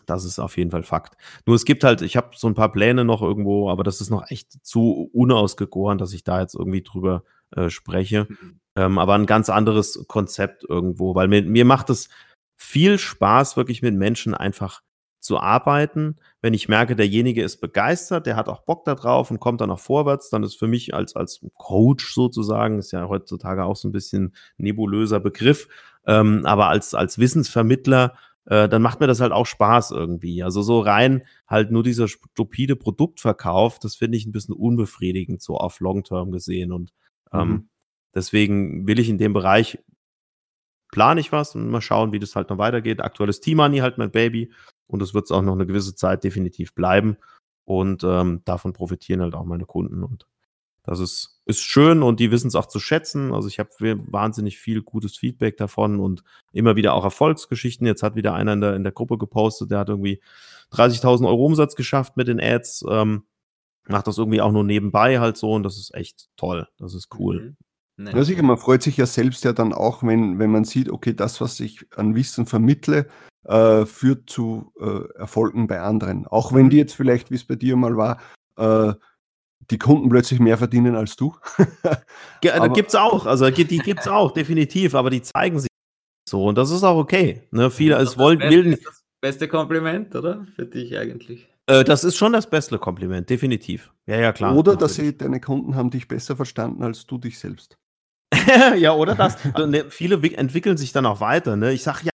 [0.06, 1.16] das ist auf jeden Fall Fakt.
[1.46, 4.10] Nur es gibt halt, ich habe so ein paar Pläne noch irgendwo, aber das ist
[4.10, 7.22] noch echt zu unausgegoren, dass ich da jetzt irgendwie drüber
[7.52, 8.26] äh, spreche.
[8.28, 8.60] Mhm.
[8.76, 12.08] Ähm, aber ein ganz anderes Konzept irgendwo, weil mir, mir macht es
[12.56, 14.82] viel Spaß, wirklich mit Menschen einfach
[15.20, 16.16] zu arbeiten.
[16.40, 19.80] Wenn ich merke, derjenige ist begeistert, der hat auch Bock darauf und kommt dann auch
[19.80, 23.92] vorwärts, dann ist für mich als, als Coach sozusagen, ist ja heutzutage auch so ein
[23.92, 25.68] bisschen nebulöser Begriff,
[26.06, 28.14] ähm, aber als, als Wissensvermittler,
[28.46, 30.42] äh, dann macht mir das halt auch Spaß irgendwie.
[30.42, 35.56] Also so rein halt nur dieser stupide Produktverkauf, das finde ich ein bisschen unbefriedigend, so
[35.56, 36.72] auf Long-Term gesehen.
[36.72, 36.92] Und
[37.32, 37.68] ähm, mhm.
[38.14, 39.78] deswegen will ich in dem Bereich
[40.96, 43.02] plane ich was und mal schauen, wie das halt noch weitergeht.
[43.02, 44.50] Aktuelles T-Money halt mein Baby
[44.86, 47.18] und es wird es auch noch eine gewisse Zeit definitiv bleiben
[47.66, 50.26] und ähm, davon profitieren halt auch meine Kunden und
[50.84, 53.34] das ist, ist schön und die wissen es auch zu schätzen.
[53.34, 53.68] Also ich habe
[54.10, 57.86] wahnsinnig viel gutes Feedback davon und immer wieder auch Erfolgsgeschichten.
[57.86, 60.22] Jetzt hat wieder einer in der, in der Gruppe gepostet, der hat irgendwie
[60.72, 62.86] 30.000 Euro Umsatz geschafft mit den Ads.
[62.88, 63.24] Ähm,
[63.86, 66.68] macht das irgendwie auch nur nebenbei halt so und das ist echt toll.
[66.78, 67.42] Das ist cool.
[67.42, 67.65] Mhm.
[67.98, 68.12] Nee.
[68.12, 71.14] Ja, sicher, man freut sich ja selbst ja dann auch, wenn, wenn man sieht, okay,
[71.14, 73.06] das, was ich an Wissen vermittle,
[73.44, 76.26] äh, führt zu äh, Erfolgen bei anderen.
[76.26, 76.80] Auch wenn die mhm.
[76.80, 78.20] jetzt vielleicht, wie es bei dir mal war,
[78.56, 78.92] äh,
[79.70, 81.34] die Kunden plötzlich mehr verdienen als du.
[82.44, 85.70] ja, da gibt es auch, also die gibt es auch, definitiv, aber die zeigen sich
[86.28, 87.42] so und das ist auch okay.
[87.50, 87.70] Ne?
[87.70, 88.76] Viele, es wollen, wilden.
[88.84, 90.46] Das beste Kompliment, oder?
[90.54, 91.48] Für dich eigentlich.
[91.66, 93.92] Äh, das ist schon das beste Kompliment, definitiv.
[94.06, 94.54] Ja, ja, klar.
[94.54, 97.76] Oder dass sie, deine Kunden haben dich besser verstanden als du dich selbst.
[98.76, 99.36] ja, oder das.
[99.56, 101.56] Ne, viele entwickeln sich dann auch weiter.
[101.56, 101.72] Ne?
[101.72, 102.10] Ich sage ja,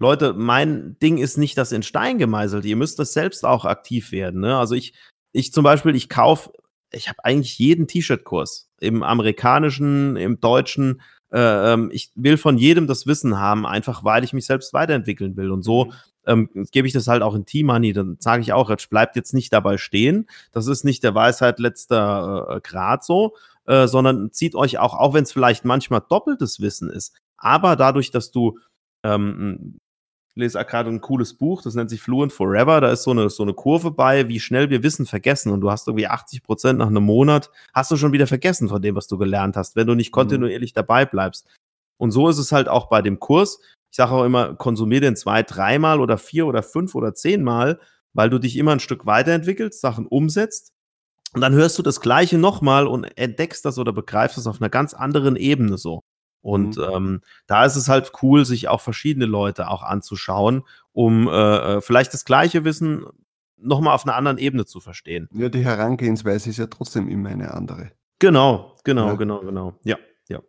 [0.00, 2.64] Leute, mein Ding ist nicht das in Stein gemeißelt.
[2.64, 4.40] Ihr müsst das selbst auch aktiv werden.
[4.40, 4.56] Ne?
[4.56, 4.94] Also ich,
[5.32, 6.50] ich zum Beispiel, ich kaufe,
[6.90, 11.02] ich habe eigentlich jeden T-Shirt-Kurs im amerikanischen, im deutschen.
[11.30, 15.36] Äh, ähm, ich will von jedem das Wissen haben, einfach weil ich mich selbst weiterentwickeln
[15.36, 15.50] will.
[15.50, 15.92] Und so mhm.
[16.26, 17.92] ähm, gebe ich das halt auch in T-Money.
[17.92, 20.28] Dann sage ich auch, jetzt bleibt jetzt nicht dabei stehen.
[20.50, 23.36] Das ist nicht der Weisheit letzter äh, Grad so,
[23.70, 28.10] äh, sondern zieht euch auch, auch wenn es vielleicht manchmal doppeltes Wissen ist, aber dadurch,
[28.10, 28.58] dass du
[29.04, 29.78] ähm,
[30.34, 32.80] lese gerade ein cooles Buch, das nennt sich Fluent Forever.
[32.80, 35.52] Da ist so eine, so eine Kurve bei, wie schnell wir Wissen vergessen.
[35.52, 38.82] Und du hast irgendwie 80 Prozent nach einem Monat, hast du schon wieder vergessen von
[38.82, 40.14] dem, was du gelernt hast, wenn du nicht mhm.
[40.14, 41.46] kontinuierlich dabei bleibst.
[41.96, 43.60] Und so ist es halt auch bei dem Kurs.
[43.90, 47.80] Ich sage auch immer, konsumier den zwei, dreimal oder vier oder fünf oder zehnmal,
[48.14, 50.72] weil du dich immer ein Stück weiterentwickelst, Sachen umsetzt.
[51.32, 54.70] Und dann hörst du das Gleiche nochmal und entdeckst das oder begreifst das auf einer
[54.70, 56.02] ganz anderen Ebene so.
[56.42, 56.84] Und mhm.
[56.92, 60.62] ähm, da ist es halt cool, sich auch verschiedene Leute auch anzuschauen,
[60.92, 61.30] um äh,
[61.76, 63.04] äh vielleicht das gleiche Wissen
[63.58, 65.28] nochmal auf einer anderen Ebene zu verstehen.
[65.32, 67.92] Ja, die Herangehensweise ist ja trotzdem immer eine andere.
[68.18, 69.14] Genau, genau, ja.
[69.14, 69.74] genau, genau.
[69.84, 70.40] Ja, ja.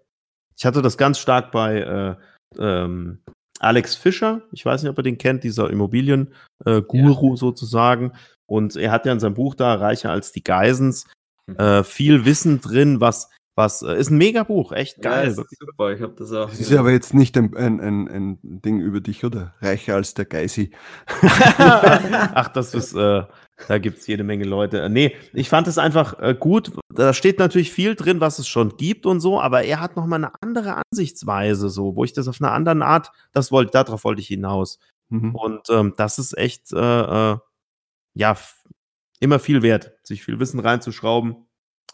[0.58, 2.16] Ich hatte das ganz stark bei äh,
[2.58, 3.24] ähm,
[3.62, 4.42] Alex Fischer.
[4.52, 7.36] Ich weiß nicht, ob ihr den kennt, dieser Immobilien-Guru ja.
[7.36, 8.14] sozusagen.
[8.48, 11.06] Und er hat ja in seinem Buch da, Reicher als die Geisens,
[11.48, 11.56] mhm.
[11.58, 13.30] äh, viel Wissen drin, was
[13.62, 15.28] was äh, ist ein mega Buch, echt geil.
[15.28, 16.50] Ja, super, ich habe das auch.
[16.50, 19.54] Das ist ja aber jetzt nicht ein, ein, ein, ein, Ding über dich, oder?
[19.62, 20.72] Reicher als der Geisi.
[21.22, 23.24] Ach, das ist, äh,
[23.68, 24.82] da gibt es jede Menge Leute.
[24.82, 26.72] Äh, nee, ich fand es einfach äh, gut.
[26.90, 30.24] Da steht natürlich viel drin, was es schon gibt und so, aber er hat nochmal
[30.24, 34.22] eine andere Ansichtsweise, so, wo ich das auf einer anderen Art, das wollte, darauf wollte
[34.22, 34.80] ich hinaus.
[35.10, 35.36] Mhm.
[35.36, 37.38] Und ähm, das ist echt, äh, äh
[38.14, 38.36] ja,
[39.22, 41.46] immer viel wert, sich viel Wissen reinzuschrauben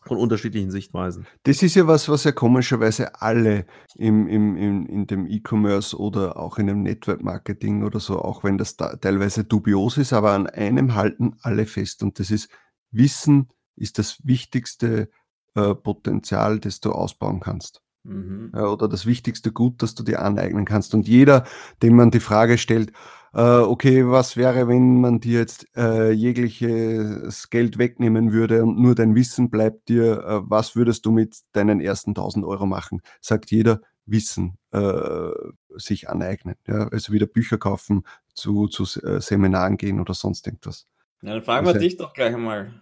[0.08, 1.28] von unterschiedlichen Sichtweisen.
[1.44, 6.38] Das ist ja was, was ja komischerweise alle im, im, im, in dem E-Commerce oder
[6.38, 10.32] auch in dem Network Marketing oder so, auch wenn das da teilweise dubios ist, aber
[10.32, 12.50] an einem halten alle fest und das ist
[12.92, 15.10] Wissen ist das wichtigste
[15.56, 17.82] äh, Potenzial, das du ausbauen kannst.
[18.08, 18.52] Mhm.
[18.54, 20.94] Oder das wichtigste Gut, das du dir aneignen kannst.
[20.94, 21.44] Und jeder,
[21.84, 22.92] dem man die Frage stellt,
[23.34, 28.96] äh, okay, was wäre, wenn man dir jetzt äh, jegliches Geld wegnehmen würde und nur
[28.96, 33.02] dein Wissen bleibt dir, äh, was würdest du mit deinen ersten 1000 Euro machen?
[33.22, 35.32] Sagt jeder, Wissen äh,
[35.76, 36.56] sich aneignen.
[36.66, 36.88] Ja?
[36.88, 38.04] Also wieder Bücher kaufen,
[38.34, 40.88] zu, zu äh, Seminaren gehen oder sonst irgendwas.
[41.22, 42.82] Ja, dann fragen wir also, dich doch gleich einmal.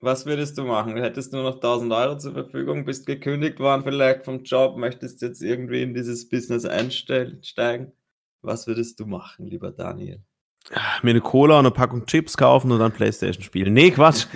[0.00, 0.96] Was würdest du machen?
[0.96, 5.42] Hättest du noch 1000 Euro zur Verfügung, bist gekündigt worden vielleicht vom Job, möchtest jetzt
[5.42, 7.92] irgendwie in dieses Business einsteigen?
[8.40, 10.22] Was würdest du machen, lieber Daniel?
[11.02, 13.72] Mir eine Cola und eine Packung Chips kaufen und dann Playstation spielen.
[13.72, 14.26] Nee, Quatsch.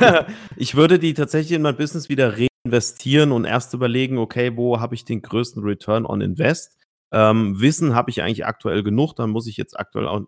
[0.56, 4.94] ich würde die tatsächlich in mein Business wieder reinvestieren und erst überlegen, okay, wo habe
[4.94, 6.78] ich den größten Return on Invest?
[7.12, 10.22] Ähm, Wissen habe ich eigentlich aktuell genug, dann muss ich jetzt aktuell auch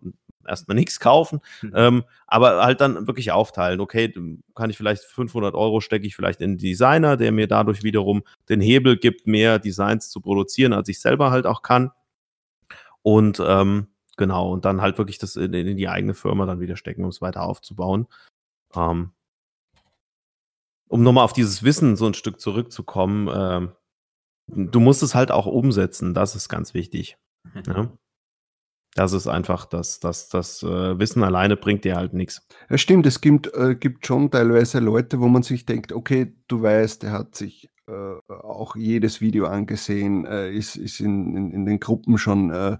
[0.47, 1.71] erstmal nichts kaufen, mhm.
[1.75, 3.79] ähm, aber halt dann wirklich aufteilen.
[3.79, 4.13] Okay,
[4.55, 8.23] kann ich vielleicht 500 Euro stecke ich vielleicht in einen Designer, der mir dadurch wiederum
[8.49, 11.91] den Hebel gibt, mehr Designs zu produzieren, als ich selber halt auch kann.
[13.01, 13.87] Und ähm,
[14.17, 17.09] genau, und dann halt wirklich das in, in, die eigene Firma dann wieder stecken, um
[17.09, 18.07] es weiter aufzubauen.
[18.75, 19.11] Ähm,
[20.87, 23.71] um nochmal auf dieses Wissen so ein Stück zurückzukommen, ähm,
[24.47, 27.17] du musst es halt auch umsetzen, das ist ganz wichtig.
[27.67, 27.91] Ja?
[28.95, 32.47] Das ist einfach, das, das, das äh, Wissen alleine bringt dir halt nichts.
[32.69, 36.61] Ja, stimmt, es gibt, äh, gibt schon teilweise Leute, wo man sich denkt, okay, du
[36.61, 41.65] weißt, der hat sich äh, auch jedes Video angesehen, äh, ist, ist in, in, in,
[41.65, 42.77] den Gruppen schon äh,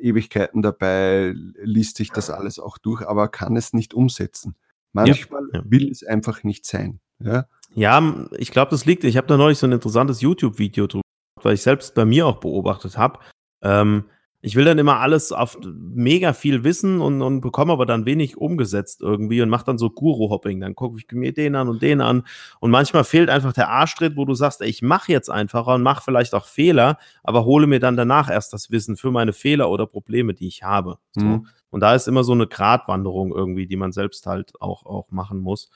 [0.00, 4.56] Ewigkeiten dabei, liest sich das alles auch durch, aber kann es nicht umsetzen.
[4.92, 5.64] Manchmal ja, ja.
[5.70, 6.98] will es einfach nicht sein.
[7.20, 11.02] Ja, ja ich glaube, das liegt, ich habe da neulich so ein interessantes YouTube-Video drüber,
[11.42, 13.20] weil ich selbst bei mir auch beobachtet habe.
[13.62, 14.06] Ähm,
[14.46, 18.36] ich will dann immer alles auf mega viel wissen und, und bekomme aber dann wenig
[18.36, 20.60] umgesetzt irgendwie und mache dann so Guru-Hopping.
[20.60, 22.22] Dann gucke ich mir den an und den an.
[22.60, 25.82] Und manchmal fehlt einfach der Arschtritt, wo du sagst, ey, ich mache jetzt einfacher und
[25.82, 29.68] mache vielleicht auch Fehler, aber hole mir dann danach erst das Wissen für meine Fehler
[29.68, 30.98] oder Probleme, die ich habe.
[31.10, 31.24] So.
[31.24, 31.48] Mhm.
[31.70, 35.40] Und da ist immer so eine Gratwanderung irgendwie, die man selbst halt auch, auch machen
[35.40, 35.70] muss.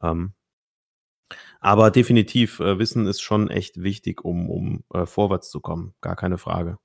[0.00, 0.32] Ähm,
[1.60, 5.92] aber definitiv, äh, Wissen ist schon echt wichtig, um, um äh, vorwärts zu kommen.
[6.00, 6.78] Gar keine Frage.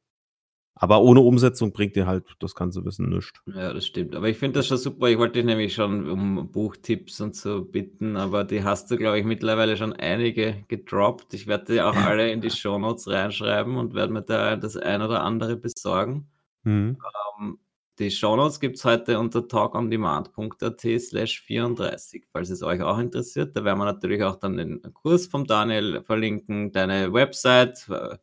[0.81, 3.41] Aber ohne Umsetzung bringt dir halt das ganze Wissen nichts.
[3.53, 4.15] Ja, das stimmt.
[4.15, 5.09] Aber ich finde das schon super.
[5.09, 9.19] Ich wollte dich nämlich schon um Buchtipps und so bitten, aber die hast du, glaube
[9.19, 11.33] ich, mittlerweile schon einige gedroppt.
[11.33, 15.01] Ich werde die auch alle in die Shownotes reinschreiben und werde mir da das ein
[15.01, 16.29] oder andere besorgen.
[16.63, 16.97] Mhm.
[17.41, 17.59] Ähm,
[17.99, 23.53] die Shownotes gibt es heute unter talkondemand.at slash 34, falls es euch auch interessiert.
[23.53, 28.17] Da werden wir natürlich auch dann den Kurs vom Daniel verlinken, deine Website äh,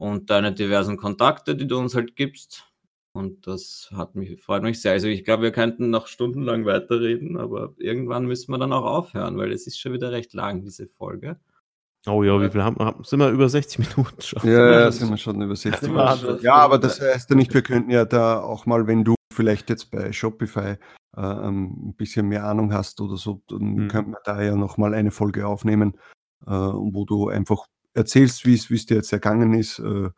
[0.00, 2.64] und deine diversen Kontakte, die du uns halt gibst.
[3.12, 4.92] Und das hat mich, freut mich sehr.
[4.92, 9.36] Also ich glaube, wir könnten noch stundenlang weiterreden, aber irgendwann müssen wir dann auch aufhören,
[9.36, 11.38] weil es ist schon wieder recht lang, diese Folge.
[12.06, 12.96] Oh ja, wie viel haben wir?
[13.02, 14.48] Sind wir über 60 Minuten schon?
[14.48, 16.38] Ja, ja, sind wir schon über 60 Minuten.
[16.42, 19.68] Ja, aber das heißt ja nicht, wir könnten ja da auch mal, wenn du vielleicht
[19.68, 20.76] jetzt bei Shopify
[21.14, 23.88] äh, ein bisschen mehr Ahnung hast oder so, dann hm.
[23.88, 25.98] könnten wir da ja nochmal eine Folge aufnehmen,
[26.46, 29.78] äh, wo du einfach erzählst, wie es dir jetzt ergangen ist.
[29.78, 30.10] Äh,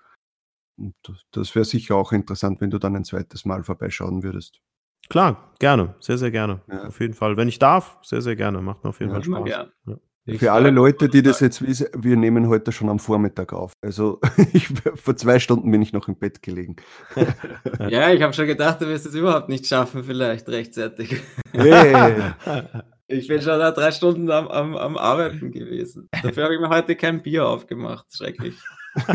[1.33, 4.61] das wäre sicher auch interessant, wenn du dann ein zweites Mal vorbeischauen würdest.
[5.09, 6.63] Klar, gerne, sehr, sehr gerne.
[6.69, 6.87] Ja.
[6.87, 7.37] Auf jeden Fall.
[7.37, 8.63] Wenn ich darf, sehr, sehr gerne.
[8.63, 9.49] Macht mir auf jeden ja, Fall Spaß.
[9.49, 9.99] Ja.
[10.39, 13.73] Für alle Leute, die das jetzt wissen, wir nehmen heute schon am Vormittag auf.
[13.83, 14.21] Also
[14.53, 16.77] ich, vor zwei Stunden bin ich noch im Bett gelegen.
[17.89, 21.21] ja, ich habe schon gedacht, du wirst es überhaupt nicht schaffen, vielleicht rechtzeitig.
[21.53, 22.33] Hey.
[23.09, 26.09] Ich bin schon da drei Stunden am, am, am Arbeiten gewesen.
[26.23, 28.07] Dafür habe ich mir heute kein Bier aufgemacht.
[28.15, 28.55] Schrecklich.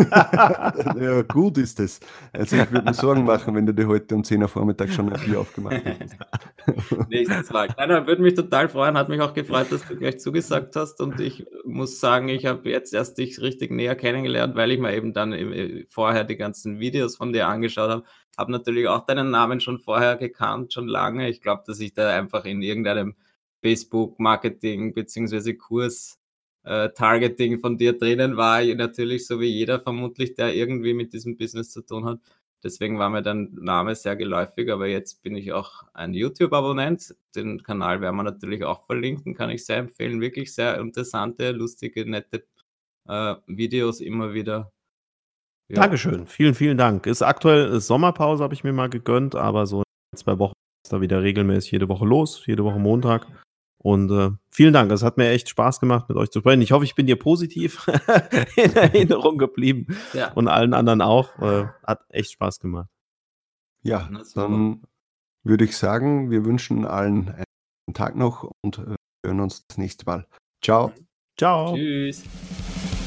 [0.99, 1.99] ja, gut ist es.
[2.33, 5.11] Also ich würde mir Sorgen machen, wenn du dir heute um 10 Uhr Vormittag schon
[5.11, 6.15] ein Bier aufgemacht hättest.
[7.09, 7.67] Nächstes Mal.
[7.77, 8.97] Nein, würde mich total freuen.
[8.97, 10.99] Hat mich auch gefreut, dass du gleich zugesagt hast.
[10.99, 14.95] Und ich muss sagen, ich habe jetzt erst dich richtig näher kennengelernt, weil ich mir
[14.95, 18.03] eben dann äh, vorher die ganzen Videos von dir angeschaut habe.
[18.35, 21.29] Habe natürlich auch deinen Namen schon vorher gekannt, schon lange.
[21.29, 23.15] Ich glaube, dass ich da einfach in irgendeinem
[23.62, 25.53] Facebook-Marketing bzw.
[25.53, 26.20] Kurs
[26.64, 31.38] äh, Targeting von dir drinnen war, natürlich so wie jeder vermutlich, der irgendwie mit diesem
[31.38, 32.20] Business zu tun hat.
[32.64, 37.16] Deswegen war mir dein Name sehr geläufig, aber jetzt bin ich auch ein YouTube-Abonnent.
[37.36, 40.22] Den Kanal werden wir natürlich auch verlinken, kann ich sehr empfehlen.
[40.22, 42.45] Wirklich sehr interessante, lustige, nette
[43.08, 44.72] äh, Videos immer wieder.
[45.70, 45.82] Ja.
[45.82, 47.05] Dankeschön, vielen, vielen Dank.
[47.05, 49.84] Ist aktuell Sommerpause, habe ich mir mal gegönnt, aber so
[50.14, 50.53] in zwei Wochen
[50.84, 53.28] ist da wieder regelmäßig jede Woche los, jede Woche Montag.
[53.88, 54.91] Und äh, vielen Dank.
[54.91, 56.61] Es hat mir echt Spaß gemacht, mit euch zu sprechen.
[56.61, 57.88] Ich hoffe, ich bin dir positiv
[58.57, 60.33] in Erinnerung geblieben ja.
[60.33, 61.39] und allen anderen auch.
[61.39, 62.89] Äh, hat echt Spaß gemacht.
[63.83, 64.83] Ja, dann
[65.43, 70.05] würde ich sagen, wir wünschen allen einen Tag noch und äh, hören uns das nächste
[70.05, 70.27] Mal.
[70.61, 70.91] Ciao.
[71.38, 71.73] Ciao.
[71.73, 72.25] Tschüss.